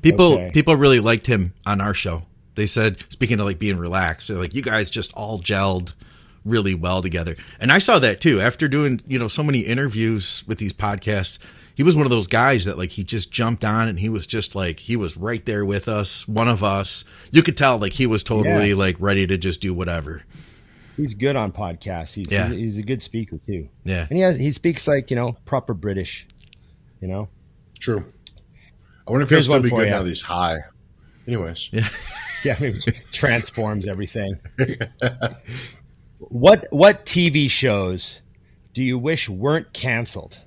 [0.02, 0.50] People Okay.
[0.52, 2.22] people really liked him on our show.
[2.60, 5.94] They said, speaking of like being relaxed, they're like, you guys just all gelled
[6.44, 7.36] really well together.
[7.58, 8.38] And I saw that too.
[8.38, 11.38] After doing, you know, so many interviews with these podcasts,
[11.74, 14.26] he was one of those guys that like he just jumped on and he was
[14.26, 17.02] just like he was right there with us, one of us.
[17.32, 18.74] You could tell like he was totally Yeah.
[18.74, 20.22] like ready to just do whatever.
[20.98, 22.12] He's good on podcasts.
[22.12, 22.48] He's Yeah.
[22.48, 23.70] he's, he's a good speaker too.
[23.84, 24.06] Yeah.
[24.10, 26.26] and he has he speaks like you know proper British.
[27.00, 27.30] You know,
[27.78, 28.04] True.
[29.08, 29.90] I wonder if he'll Here's still be for good you.
[29.92, 30.58] now that he's high.
[31.26, 31.70] Anyways.
[31.72, 31.86] yeah,
[32.44, 32.78] I mean,
[33.12, 34.38] transforms everything.
[36.18, 38.22] what what TV shows
[38.74, 40.40] do you wish weren't canceled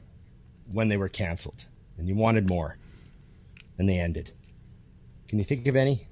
[0.72, 1.66] when they were canceled,
[1.98, 2.78] and you wanted more,
[3.78, 4.32] and they ended?
[5.28, 6.08] Can you think of any?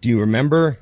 [0.00, 0.78] Do you remember?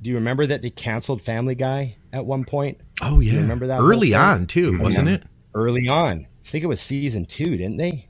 [0.00, 2.80] Do you remember that they canceled Family Guy at one point?
[3.02, 3.40] Oh yeah.
[3.40, 5.22] remember that early on too, wasn't it?
[5.54, 6.26] early on.
[6.26, 8.08] I think it was season two, didn't they?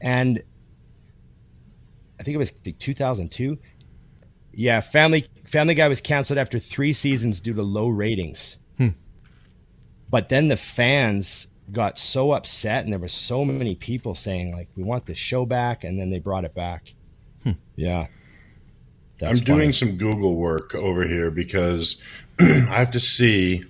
[0.00, 0.42] And
[2.20, 3.58] I think it was 2002.
[4.52, 8.58] Yeah, Family Family Guy was canceled after three seasons due to low ratings.
[10.10, 14.68] But then the fans got so upset, and there were so many people saying like,
[14.76, 16.94] "We want the show back," and then they brought it back.
[17.76, 18.08] Yeah, I'm
[19.18, 22.02] That's doing some Google work over here because
[22.40, 23.64] I have to see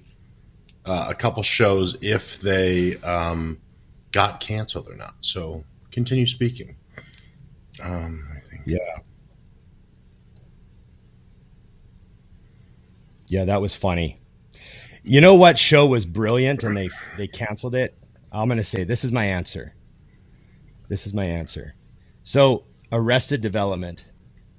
[0.84, 3.60] uh, a couple shows if they um,
[4.12, 5.14] got canceled or not.
[5.20, 6.76] So continue speaking.
[7.82, 8.78] Um, I think Yeah.
[13.26, 14.20] Yeah, that was funny.
[15.02, 17.96] You know what show was brilliant and they they canceled it?
[18.32, 19.74] I'm going to say this is my answer.
[20.88, 21.74] This is my answer.
[22.22, 24.04] So, Arrested Development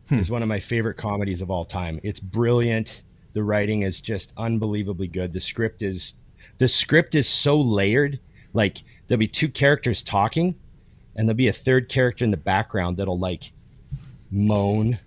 [0.07, 0.15] hmm.
[0.15, 1.99] is one of my favorite comedies of all time.
[2.03, 3.03] It's brilliant.
[3.33, 5.33] The writing is just unbelievably good.
[5.33, 6.21] The script is
[6.57, 8.19] the script is so layered.
[8.53, 10.55] Like there'll be two characters talking
[11.15, 13.51] and there'll be a third character in the background that'll like
[14.31, 14.99] moan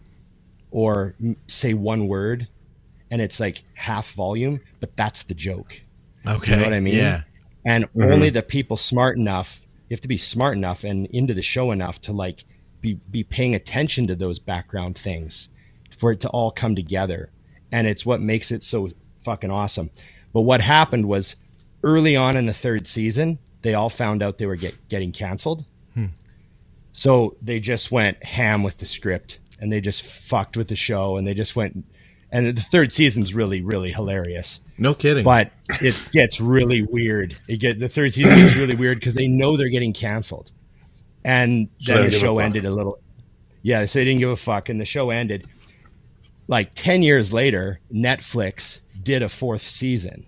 [0.71, 2.49] or m- say one word
[3.11, 5.81] and it's like half volume, but that's the joke.
[6.27, 6.53] Okay.
[6.53, 6.97] You know what I mean?
[6.97, 7.23] Yeah.
[7.65, 8.35] And only mm-hmm.
[8.35, 12.01] the people smart enough, you have to be smart enough and into the show enough
[12.03, 12.45] to like
[12.81, 15.49] be be paying attention to those background things
[15.91, 17.29] for it to all come together.
[17.73, 18.91] And it's what makes it so
[19.23, 19.91] fucking awesome.
[20.33, 21.37] But what happened was
[21.83, 25.65] early on in the third season, they all found out they were get, getting canceled.
[26.95, 31.17] So they just went ham with the script and they just fucked with the show
[31.17, 31.85] and they just went
[32.31, 34.61] and the third season's really really hilarious.
[34.79, 35.25] No kidding.
[35.25, 37.37] But it gets really weird.
[37.49, 40.51] It get the third season is really weird because they know they're getting canceled,
[41.25, 42.99] and then they the a show ended a little.
[43.63, 45.47] Yeah, so they didn't give a fuck, and the show ended.
[46.49, 50.27] Like ten years later, Netflix did a fourth season,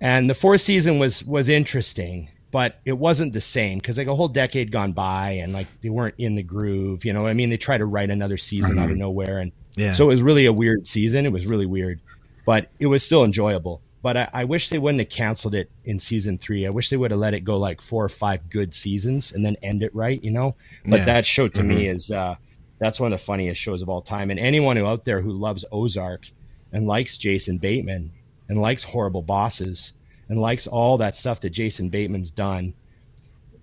[0.00, 4.14] and the fourth season was was interesting, but it wasn't the same because like a
[4.14, 7.04] whole decade gone by, and like they weren't in the groove.
[7.04, 9.92] You know, I mean, they tried to write another season out of nowhere, and Yeah.
[9.92, 11.26] so it was really a weird season.
[11.26, 12.00] It was really weird,
[12.46, 13.82] but it was still enjoyable.
[14.00, 16.64] But I, I wish they wouldn't have canceled it in season three.
[16.66, 19.44] I wish they would have let it go like four or five good seasons and
[19.44, 20.54] then end it right, you know.
[20.88, 21.04] But Yeah.
[21.06, 22.36] that show to me is uh,
[22.78, 24.30] that's one of the funniest shows of all time.
[24.30, 26.28] And anyone who out there who loves Ozark
[26.72, 28.12] and likes Jason Bateman
[28.48, 29.94] and likes horrible bosses
[30.28, 32.74] and likes all that stuff that Jason Bateman's done,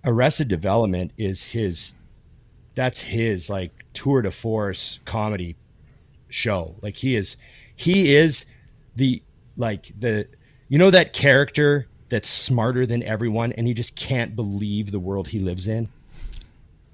[0.03, 1.93] Arrested Development is his.
[2.75, 5.55] That's his like tour de force comedy
[6.29, 6.75] show.
[6.81, 7.37] Like he is,
[7.75, 8.45] he is
[8.95, 9.21] the
[9.55, 10.27] like the
[10.67, 15.29] you know that character that's smarter than everyone and he just can't believe the world
[15.29, 15.87] he lives in.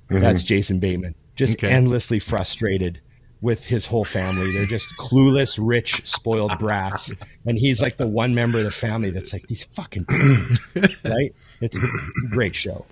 [0.10, 0.20] Mm-hmm.
[0.20, 1.16] That's Jason Bateman.
[1.36, 1.74] Just Okay.
[1.74, 3.00] endlessly frustrated
[3.42, 4.54] with his whole family.
[4.54, 7.12] They're just clueless, rich, spoiled brats.
[7.46, 10.06] And he's like the one member of the family that's like these fucking
[11.04, 11.34] right?
[11.60, 11.82] It's a
[12.30, 12.86] great show.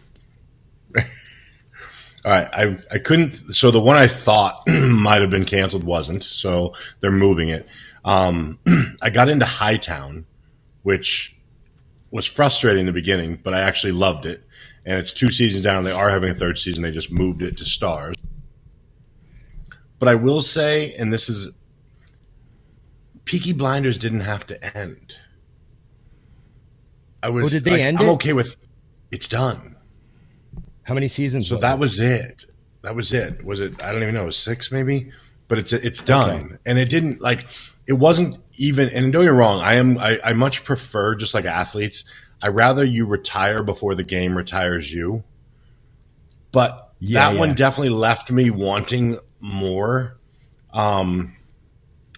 [2.26, 3.30] All right, I I couldn't.
[3.30, 6.24] So the one I thought might have been canceled wasn't.
[6.24, 7.68] So they're moving it.
[8.04, 8.60] Um,
[9.02, 10.26] I got into Hightown,
[10.84, 11.38] which
[12.12, 14.44] was frustrating in the beginning, but I actually loved it.
[14.86, 15.84] And it's two seasons down.
[15.84, 16.84] They are having a third season.
[16.84, 18.16] They just moved it to Starz.
[20.00, 21.58] But I will say, and this is,
[23.26, 25.18] Peaky Blinders didn't have to end.
[27.22, 27.54] I was.
[27.54, 28.12] Oh, did they like, end I'm it?
[28.14, 28.56] okay with.
[29.12, 29.76] It's done.
[30.84, 31.50] How many seasons?
[31.50, 31.80] So was that it?
[31.80, 32.46] was it.
[32.82, 33.44] That was it.
[33.46, 33.84] Was it?
[33.84, 34.24] I don't even know.
[34.24, 35.12] It was six maybe,
[35.48, 36.46] but it's it's done.
[36.46, 36.56] Okay.
[36.66, 37.46] And it didn't like.
[37.88, 38.90] It wasn't even.
[38.90, 39.60] And don't get me wrong.
[39.60, 39.98] I am.
[39.98, 42.06] I, I much prefer just like athletes.
[42.42, 45.24] I rather you retire before the game retires you.
[46.52, 50.18] But Yeah, that one definitely left me wanting more.
[50.74, 51.36] Um,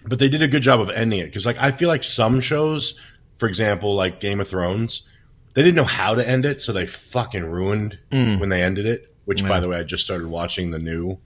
[0.04, 2.40] but they did a good job of ending it because like I feel like some
[2.40, 2.98] shows,
[3.36, 5.06] for example, like Game of Thrones,
[5.54, 7.98] they didn't know how to end it, so they fucking ruined
[8.38, 9.14] when they ended it.
[9.24, 11.18] Which, by the way, I just started watching the new,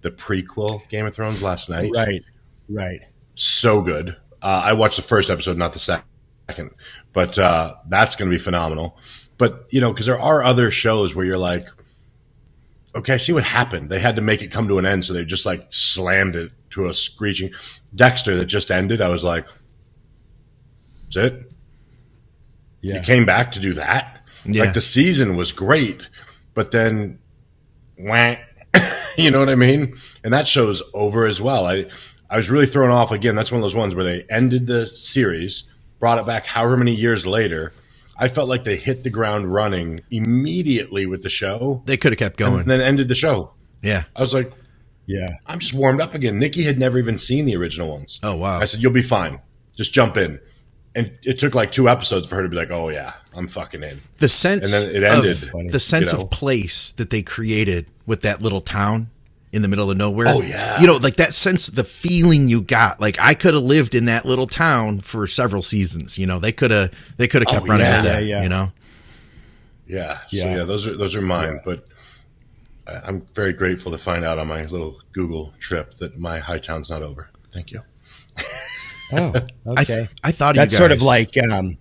[0.00, 1.90] the prequel Game of Thrones last night.
[1.94, 2.24] right,
[2.68, 3.00] right.
[3.34, 4.16] So good.
[4.40, 6.70] Uh, I watched the first episode, not the second,
[7.12, 8.98] but uh, that's going to be phenomenal.
[9.36, 11.68] But you know, because there are other shows where you're like,
[12.94, 13.90] okay, I see what happened.
[13.90, 16.52] They had to make it come to an end, so they just like slammed it
[16.70, 17.50] to a screeching.
[17.94, 19.46] Dexter that just ended, I was like,
[21.04, 21.52] that's it.
[22.80, 22.96] Yeah.
[22.96, 24.24] You came back to do that.
[24.44, 24.64] Yeah.
[24.64, 26.08] Like the season was great,
[26.54, 27.18] but then,
[27.98, 28.36] wah,
[29.16, 29.94] you know what I mean?
[30.24, 31.66] And that show's over as well.
[31.66, 31.86] I
[32.28, 33.36] I was really thrown off again.
[33.36, 36.94] That's one of those ones where they ended the series, brought it back however many
[36.94, 37.74] years later.
[38.22, 42.18] I felt like they hit the ground running immediately with the show, they could have
[42.18, 42.60] kept going.
[42.60, 43.52] and then ended the show.
[43.82, 44.04] yeah.
[44.14, 44.52] I was like,
[45.06, 45.26] Yeah.
[45.46, 46.38] I'm just warmed up again.
[46.38, 48.20] Nikki had never even seen the original ones.
[48.22, 48.60] Oh wow.
[48.60, 49.40] I said, "You'll be fine.
[49.76, 50.38] Just jump in."
[50.94, 53.82] And it took like two episodes for her to be like, "Oh yeah, I'm fucking
[53.82, 56.24] in." the sense And then it ended, of the sense you know?
[56.24, 59.10] of place that they created with that little town
[59.52, 60.28] in the middle of nowhere.
[60.28, 60.80] Oh, yeah.
[60.80, 63.00] you know, like that sense, the feeling you got.
[63.00, 66.18] Like I could have lived in that little town for several seasons.
[66.18, 67.96] You know, they could have they could have kept Oh, running yeah.
[67.98, 68.24] with that.
[68.24, 68.42] Yeah, yeah.
[68.44, 68.72] You know,
[69.86, 70.18] Yeah.
[70.20, 70.56] So Yeah.
[70.56, 71.60] yeah, those are those are mine.
[71.64, 71.86] But
[72.86, 76.90] I- I'm very grateful to find out on my little Google trip that my Hightown's
[76.90, 77.28] not over.
[77.52, 77.80] Thank you.
[79.12, 79.32] Oh,
[79.76, 80.08] I okay.
[80.24, 81.76] I thought of That's you sort of like um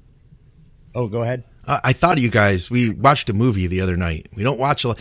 [0.93, 1.45] Oh, go ahead.
[1.65, 2.69] I I thought of you guys.
[2.69, 4.27] We watched a movie the other night.
[4.35, 4.99] We don't watch a lot.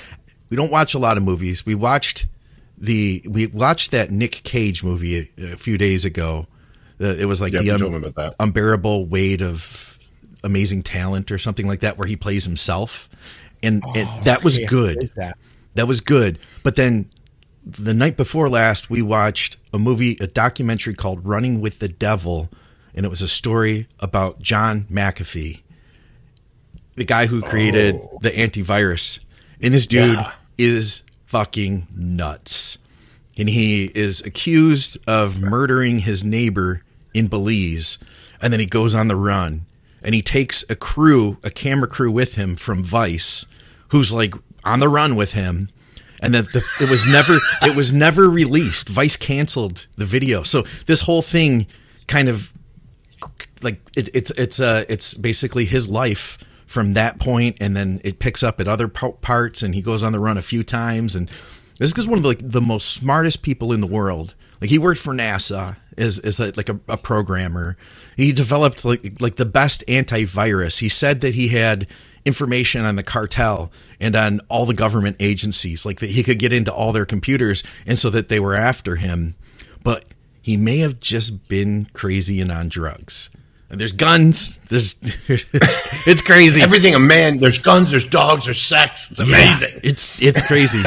[0.50, 1.66] We don't watch a lot of movies.
[1.66, 2.26] We watched
[2.80, 6.46] the we watched that Nick Cage movie a, a few days ago.
[7.00, 8.34] Uh, it was like Yeah, the un- told me about that.
[8.40, 9.98] unbearable weight of
[10.42, 13.08] amazing talent or something like that, where he plays himself,
[13.62, 15.10] and, and that was Yeah, good.
[15.16, 15.36] that?
[15.74, 16.38] That was good.
[16.64, 17.08] But then
[17.64, 22.50] the night before last, we watched a movie, a documentary called Running with the Devil,
[22.94, 25.60] and it was a story about John McAfee,
[26.96, 28.18] the guy who created Oh.
[28.22, 29.20] the antivirus.
[29.62, 30.32] And this dude Yeah.
[30.58, 32.78] is fucking nuts.
[33.38, 36.82] And he is accused of murdering his neighbor
[37.14, 37.98] in Belize.
[38.42, 39.64] And then he goes on the run.
[40.02, 43.46] And he takes a crew, a camera crew with him from Vice,
[43.88, 45.68] who's like on the run with him.
[46.20, 48.88] And that the, it was never it was never released.
[48.88, 50.42] Vice canceled the video.
[50.42, 51.66] So this whole thing
[52.08, 52.52] kind of
[53.62, 56.38] like it, it's it's uh it's basically his life
[56.70, 60.12] from that point and then it picks up at other parts and he goes on
[60.12, 61.28] the run a few times and
[61.78, 64.78] this is one of the, like the most smartest people in the world like he
[64.78, 67.76] worked for nasa as, as a, like a, a programmer.
[68.16, 70.80] He developed like like the best antivirus.
[70.80, 71.86] He said that he had
[72.24, 76.52] information on the cartel and on all the government agencies, like that he could get
[76.52, 79.36] into all their computers, and so that they were after him.
[79.82, 80.04] But
[80.42, 83.30] he may have just been crazy and on drugs.
[83.70, 84.58] And there's guns.
[84.68, 84.96] There's
[85.28, 86.60] it's, it's crazy.
[86.60, 87.38] Everything a man.
[87.38, 87.90] There's guns.
[87.90, 88.46] There's dogs.
[88.46, 89.10] There's sex.
[89.12, 89.70] It's amazing.
[89.74, 90.82] Yeah, it's it's crazy.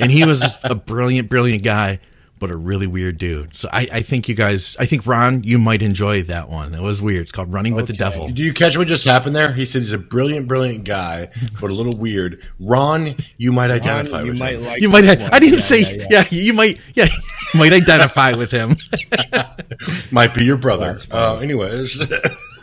[0.00, 2.00] and he was a brilliant, brilliant guy,
[2.38, 3.56] but a really weird dude.
[3.56, 6.74] So I, I think you guys, I think Ron, you might enjoy that one.
[6.74, 7.22] It was weird.
[7.22, 8.28] It's called Running with the Devil.
[8.28, 9.52] Do you catch what just happened there?
[9.52, 11.30] He said he's a brilliant, brilliant guy,
[11.60, 12.44] but a little weird.
[12.60, 15.02] Ron, you might identify Ron, you with might like You might.
[15.02, 15.32] this one.
[15.32, 15.80] I didn't Yeah, say.
[15.80, 16.40] yeah, Yeah, yeah.
[16.42, 16.80] you might.
[16.94, 17.06] Yeah,
[17.54, 18.76] you might identify with him.
[20.10, 20.96] Might be your brother.
[21.10, 22.00] Uh, anyways,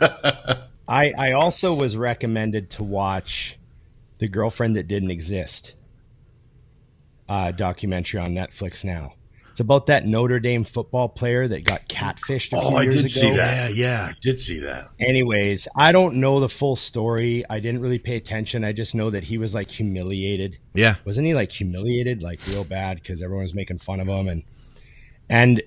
[0.88, 3.58] I, I also was recommended to watch
[4.18, 5.74] The Girlfriend That Didn't Exist
[7.28, 9.14] uh, documentary on Netflix now.
[9.56, 12.98] It's about that Notre Dame football player that got catfished a few oh, I did
[12.98, 13.06] ago.
[13.06, 13.74] see that.
[13.74, 14.08] Yeah, yeah.
[14.10, 14.90] I did see that.
[15.00, 17.42] Anyways, I don't know the full story.
[17.48, 18.64] I didn't really pay attention.
[18.64, 20.58] I just know that he was like humiliated.
[20.74, 20.96] Yeah.
[21.06, 24.42] Wasn't he like humiliated, like real bad because everyone was making fun of him and
[25.30, 25.62] and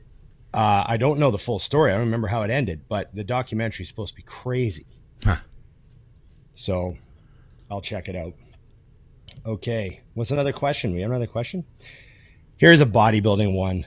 [0.54, 1.90] uh, I don't know the full story.
[1.92, 4.86] I don't remember how it ended, but the documentary is supposed to be crazy.
[5.24, 5.38] Huh.
[6.54, 6.96] So
[7.72, 8.36] I'll check it out.
[9.48, 10.02] Okay.
[10.14, 10.94] What's another question?
[10.94, 11.66] We have another question?
[12.60, 13.86] Here's a bodybuilding one.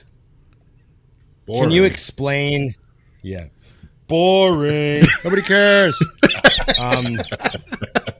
[1.47, 2.75] Can you explain?
[3.21, 3.45] Yeah.
[4.07, 5.03] Boring.
[5.23, 6.01] Nobody cares.
[6.81, 7.17] um,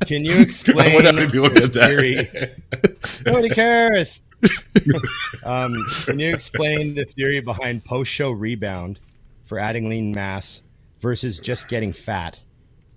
[0.05, 1.89] can you explain What happened to people the get that?
[1.89, 3.25] theory?
[3.25, 4.21] Nobody cares.
[5.43, 5.73] um,
[6.05, 8.99] can you explain the theory behind post-show rebound
[9.43, 10.61] for adding lean mass
[10.99, 12.43] versus just getting fat?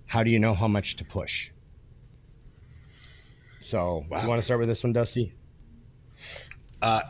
[0.05, 1.51] How do you know how much to push?
[3.59, 4.21] So, Wow.
[4.21, 5.33] you want to start with this one, Dusty?
[6.81, 7.03] I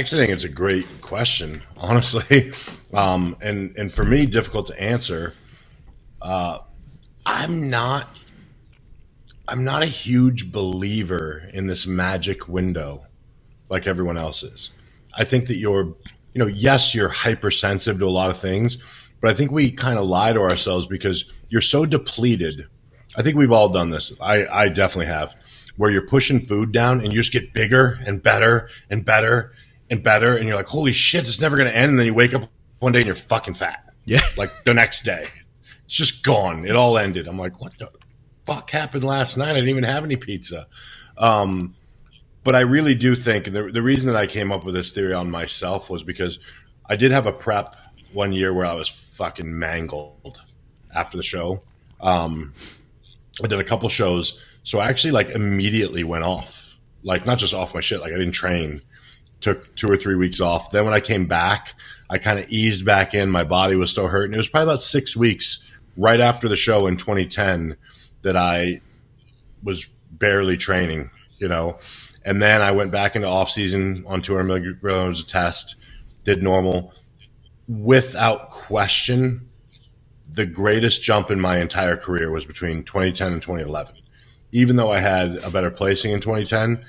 [0.00, 2.52] actually think it's a great question, honestly,
[2.94, 5.34] um, and and for me, difficult to answer.
[6.20, 6.58] Uh,
[7.24, 8.08] I'm not.
[9.48, 13.06] I'm not a huge believer in this magic window,
[13.68, 14.72] like everyone else is.
[15.14, 15.94] I think that you're,
[16.34, 18.78] you know, yes, you're hypersensitive to a lot of things,
[19.20, 22.66] but I think we kind of lie to ourselves because you're so depleted.
[23.16, 24.12] I think we've all done this.
[24.20, 25.36] I, I definitely have,
[25.76, 29.52] where you're pushing food down and you just get bigger and better and better
[29.90, 31.90] and better, and you're like, holy shit, it's never going to end.
[31.90, 33.82] And then you wake up one day and you're fucking fat.
[34.04, 34.20] Yeah.
[34.36, 35.24] Like the next day,
[35.84, 36.66] it's just gone.
[36.66, 37.28] It all ended.
[37.28, 37.90] I'm like, what the
[38.44, 39.50] fuck happened last night?
[39.50, 40.66] I didn't even have any pizza.
[41.16, 41.74] Um,
[42.44, 44.92] but I really do think, and the, the reason that I came up with this
[44.92, 46.38] theory on myself was because
[46.88, 47.74] I did have a prep
[48.12, 50.40] one year where I was fucking mangled
[50.94, 51.62] after the show.
[52.00, 52.54] Um,
[53.42, 57.52] I did a couple shows, so I actually like immediately went off, like not just
[57.52, 58.82] off my shit, like I didn't train.
[59.46, 60.72] Took two or three weeks off.
[60.72, 61.74] Then when I came back,
[62.10, 63.30] I kind of eased back in.
[63.30, 64.34] My body was still hurting.
[64.34, 67.76] It was probably about six weeks right after the show in 2010
[68.22, 68.80] that I
[69.62, 71.78] was barely training, you know.
[72.24, 75.76] And then I went back into off season on 200 milligrams of test,
[76.24, 76.92] did normal.
[77.68, 79.48] Without question,
[80.28, 83.94] the greatest jump in my entire career was between 2010 and 2011.
[84.50, 86.84] Even though I had a better placing in 2010,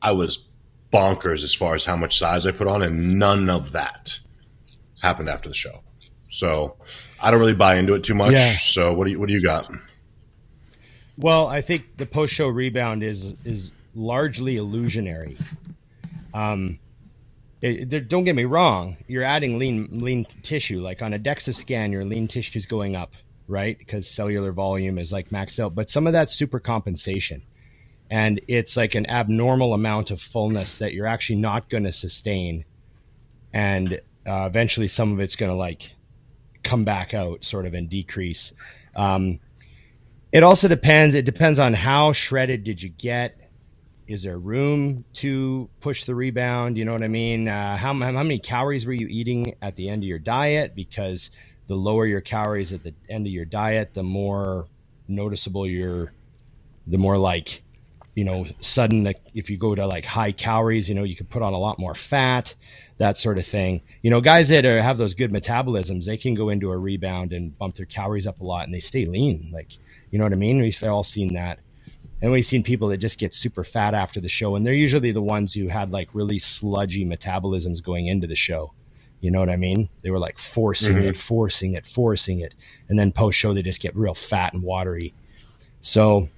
[0.00, 0.47] I was
[0.92, 4.20] bonkers as far as how much size I put on, and none of that
[5.02, 5.82] happened after the show.
[6.30, 6.76] So
[7.20, 8.32] I don't really buy into it too much.
[8.32, 8.52] Yeah.
[8.52, 9.70] So what do you what do you got?
[11.16, 15.36] Well, I think the post show rebound is is largely illusionary.
[16.32, 16.78] Um,
[17.60, 18.98] it, don't get me wrong.
[19.08, 22.94] You're adding lean lean tissue, like on a DEXA scan, your lean tissue is going
[22.94, 23.14] up,
[23.48, 23.76] right?
[23.76, 25.74] Because cellular volume is like maxed out.
[25.74, 27.42] But some of that's super compensation,
[28.10, 32.64] and it's like an abnormal amount of fullness that you're actually not going to sustain,
[33.52, 35.94] and uh, eventually some of it's going to like
[36.62, 38.52] come back out, sort of, and decrease.
[38.96, 39.40] Um,
[40.32, 41.14] it also depends.
[41.14, 43.40] It depends on how shredded did you get.
[44.06, 46.78] Is there room to push the rebound?
[46.78, 47.48] You know what I mean?
[47.48, 50.74] Uh, how, how many calories were you eating at the end of your diet?
[50.74, 51.30] Because
[51.66, 54.66] the lower your calories at the end of your diet, the more
[55.08, 56.12] noticeable your,
[56.86, 57.62] the more like,
[58.18, 59.04] you know, sudden.
[59.04, 61.58] Like if you go to like high calories, you know, you can put on a
[61.58, 62.56] lot more fat,
[62.96, 63.80] that sort of thing.
[64.02, 67.32] You know, guys that are, have those good metabolisms, they can go into a rebound
[67.32, 69.50] and bump their calories up a lot, and they stay lean.
[69.52, 69.70] Like
[70.10, 70.60] you know what I mean?
[70.60, 71.60] We've all seen that.
[72.20, 75.12] And we've seen people that just get super fat after the show, and they're usually
[75.12, 78.72] the ones who had like really sludgy metabolisms going into the show.
[79.20, 79.90] You know what I mean?
[80.02, 81.10] They were like forcing mm-hmm.
[81.10, 82.56] it, forcing it, forcing it,
[82.88, 85.12] and then post show they just get real fat and watery.
[85.80, 86.28] So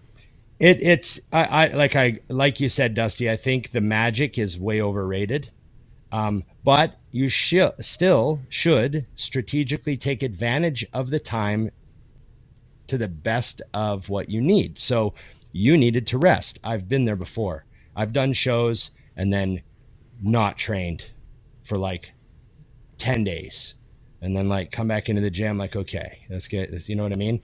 [0.61, 3.29] it it's I, I like I like you said, Dusty.
[3.29, 5.51] I think the magic is way overrated.
[6.13, 11.71] Um, but you sh- still should strategically take advantage of the time
[12.89, 14.79] to the best of what you need.
[14.79, 15.15] So
[15.53, 16.59] you needed to rest.
[16.65, 17.65] I've been there before.
[17.95, 19.63] I've done shows and then
[20.21, 21.13] not trained
[21.63, 22.13] for like
[22.99, 23.75] 10 days
[24.21, 27.13] and then like come back into the gym like okay let's get you know what
[27.13, 27.41] i mean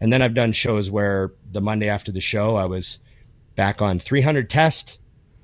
[0.00, 3.02] and then i've done shows where the monday after the show i was
[3.56, 5.00] back on 300 test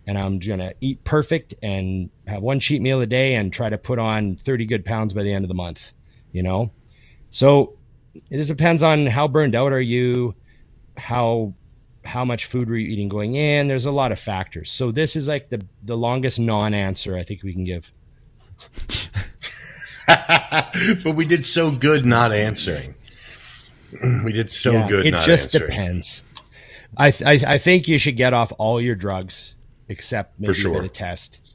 [0.06, 3.78] and i'm gonna eat perfect and have one cheat meal a day and try to
[3.78, 5.92] put on 30 good pounds by the end of the month
[6.32, 6.72] you know?
[7.30, 7.76] So
[8.30, 10.34] it just depends on how burned out are you
[10.96, 11.54] how
[12.04, 13.68] how much food were you eating going in?
[13.68, 14.70] There's a lot of factors.
[14.70, 17.92] So this is like the the longest non-answer i think we can give.
[21.04, 22.94] But we did so good not answering.
[24.24, 25.06] We did so yeah, good.
[25.06, 25.70] It just answering.
[25.70, 26.24] depends.
[26.96, 29.54] I, th- I, I think you should get off all your drugs
[29.88, 30.74] except maybe sure.
[30.74, 31.54] get a test,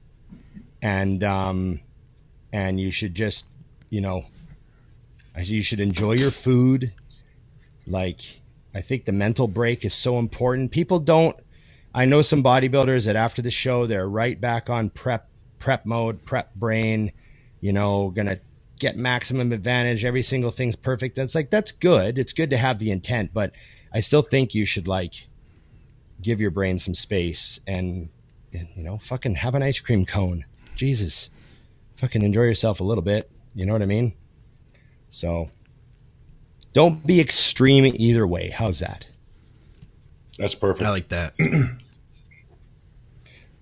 [0.81, 1.81] and um,
[2.51, 3.49] and you should just
[3.89, 4.25] you know,
[5.37, 6.93] you should enjoy your food.
[7.85, 8.21] Like
[8.73, 10.71] I think the mental break is so important.
[10.71, 11.35] People don't.
[11.93, 15.29] I know some bodybuilders that after the show they're right back on prep
[15.59, 17.11] prep mode, prep brain
[17.61, 18.37] you know, gonna
[18.79, 20.05] get maximum advantage.
[20.05, 21.15] Every single thing's perfect.
[21.15, 22.17] That's like that's good.
[22.17, 23.51] It's good to have the intent, but
[23.93, 25.27] I still think you should like
[26.21, 28.09] give your brain some space and,
[28.53, 30.45] and you know, fucking have an ice cream cone.
[30.75, 31.29] Jesus,
[31.95, 33.29] fucking enjoy yourself a little bit.
[33.55, 34.13] You know what I mean?
[35.09, 35.49] So
[36.73, 38.49] don't be extreme either way.
[38.49, 39.05] How's that?
[40.37, 40.85] That's perfect.
[40.85, 41.33] I like that.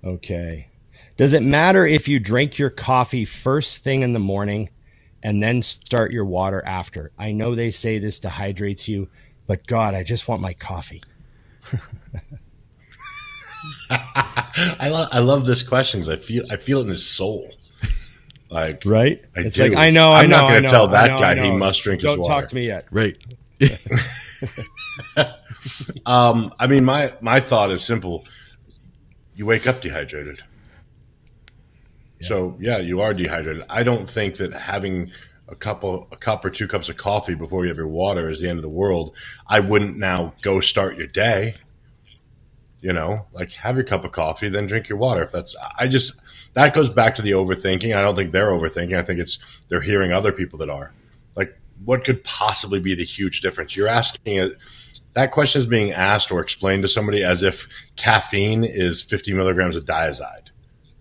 [0.04, 0.68] okay.
[1.16, 4.70] Does it matter if you drink your coffee first thing in the morning
[5.26, 7.12] and then start your water after?
[7.18, 9.10] I know they say this dehydrates you,
[9.48, 11.02] but God, I just want my coffee.
[13.90, 17.50] I love I love this question because I feel I feel it in his soul.
[18.52, 19.64] Like right, I it's do.
[19.64, 20.14] like I know.
[20.14, 22.20] I'm I know, not going to tell that know, guy he must drink Don't his
[22.20, 22.32] water.
[22.32, 22.86] Don't talk to me yet.
[22.92, 23.18] Right.
[26.06, 28.26] um, I mean, my my thought is simple.
[29.34, 30.44] You wake up dehydrated.
[32.28, 33.66] So yeah, you are dehydrated.
[33.70, 35.12] I don't think that having
[35.48, 38.42] a couple, a cup or two cups of coffee before you have your water is
[38.42, 39.16] the end of the world.
[39.48, 41.56] I wouldn't now go start your day.
[42.82, 45.24] You know, like have your cup of coffee, then drink your water.
[45.24, 47.96] If that's, I just that goes back to the overthinking.
[47.96, 48.98] I don't think they're overthinking.
[48.98, 50.94] I think it's they're hearing other people that are.
[51.36, 53.76] Like, what could possibly be the huge difference?
[53.76, 54.54] You're asking it.
[55.14, 59.76] That question is being asked or explained to somebody as if caffeine is 50 milligrams
[59.76, 60.50] of Dyazide.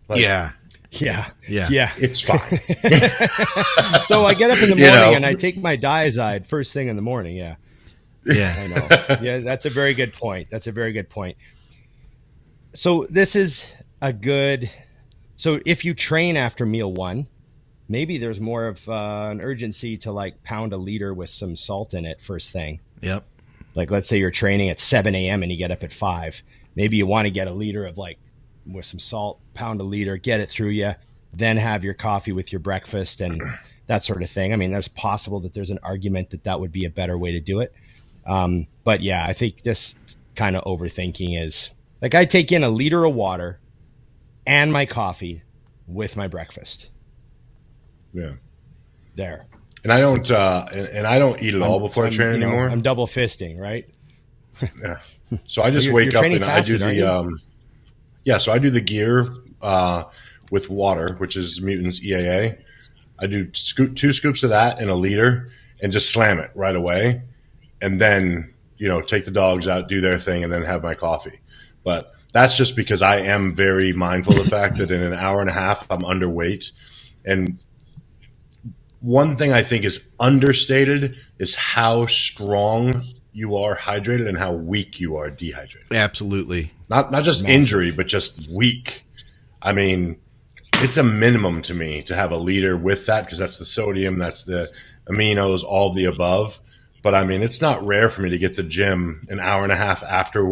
[0.08, 0.52] Like, yeah,
[1.00, 1.26] yeah.
[1.48, 1.68] Yeah.
[1.70, 1.90] Yeah.
[1.98, 2.38] It's fine.
[4.06, 5.14] so I get up in the morning you know?
[5.14, 7.36] and I take my Dyazide first thing in the morning.
[7.36, 7.56] Yeah.
[8.26, 8.54] Yeah.
[8.56, 9.16] I know.
[9.22, 9.38] Yeah.
[9.38, 10.48] That's a very good point.
[10.50, 11.36] That's a very good point.
[12.74, 14.70] So this is a good.
[15.36, 17.28] So if you train after meal one,
[17.88, 21.94] maybe there's more of uh, an urgency to like pound a liter with some salt
[21.94, 22.80] in it first thing.
[23.00, 23.24] Yep.
[23.74, 25.42] Like let's say you're training at 7 a.m.
[25.42, 26.42] and you get up at five.
[26.76, 28.18] Maybe you want to get a liter of like
[28.66, 30.94] with some salt, pound a liter, get it through you,
[31.32, 33.42] then have your coffee with your breakfast and
[33.86, 34.52] that sort of thing.
[34.52, 37.32] I mean, there's possible that there's an argument that that would be a better way
[37.32, 37.72] to do it.
[38.26, 39.98] Um, but yeah, I think this
[40.34, 43.60] kind of overthinking is like I take in a liter of water
[44.46, 45.42] and my coffee
[45.86, 46.90] with my breakfast.
[48.12, 48.32] Yeah.
[49.14, 49.46] There.
[49.82, 52.42] And I don't, uh, and, and I don't eat at all before I'm, I train
[52.42, 52.66] anymore.
[52.66, 53.86] Know, I'm double fisting, right?
[54.82, 54.96] yeah.
[55.46, 57.40] So I just wake up and fasted, I do the, um,
[58.24, 59.28] yeah, so I do the gear
[59.62, 60.04] uh,
[60.50, 62.58] with water, which is Mutants EAA.
[63.18, 65.50] I do scoop, two scoops of that in a liter
[65.80, 67.22] and just slam it right away,
[67.80, 70.94] and then you know take the dogs out, do their thing, and then have my
[70.94, 71.40] coffee.
[71.84, 75.40] But that's just because I am very mindful of the fact that in an hour
[75.40, 76.72] and a half I'm underweight,
[77.24, 77.58] and
[79.00, 83.04] one thing I think is understated is how strong
[83.34, 85.92] you are hydrated and how weak you are dehydrated.
[85.92, 86.72] Absolutely.
[86.88, 87.54] Not not just Massive.
[87.54, 89.04] injury, but just weak.
[89.60, 90.16] I mean,
[90.74, 94.18] it's a minimum to me to have a liter with that because that's the sodium,
[94.18, 94.70] that's the
[95.08, 96.60] aminos, all the above.
[97.02, 99.72] But I mean, it's not rare for me to get the gym an hour and
[99.72, 100.42] a half after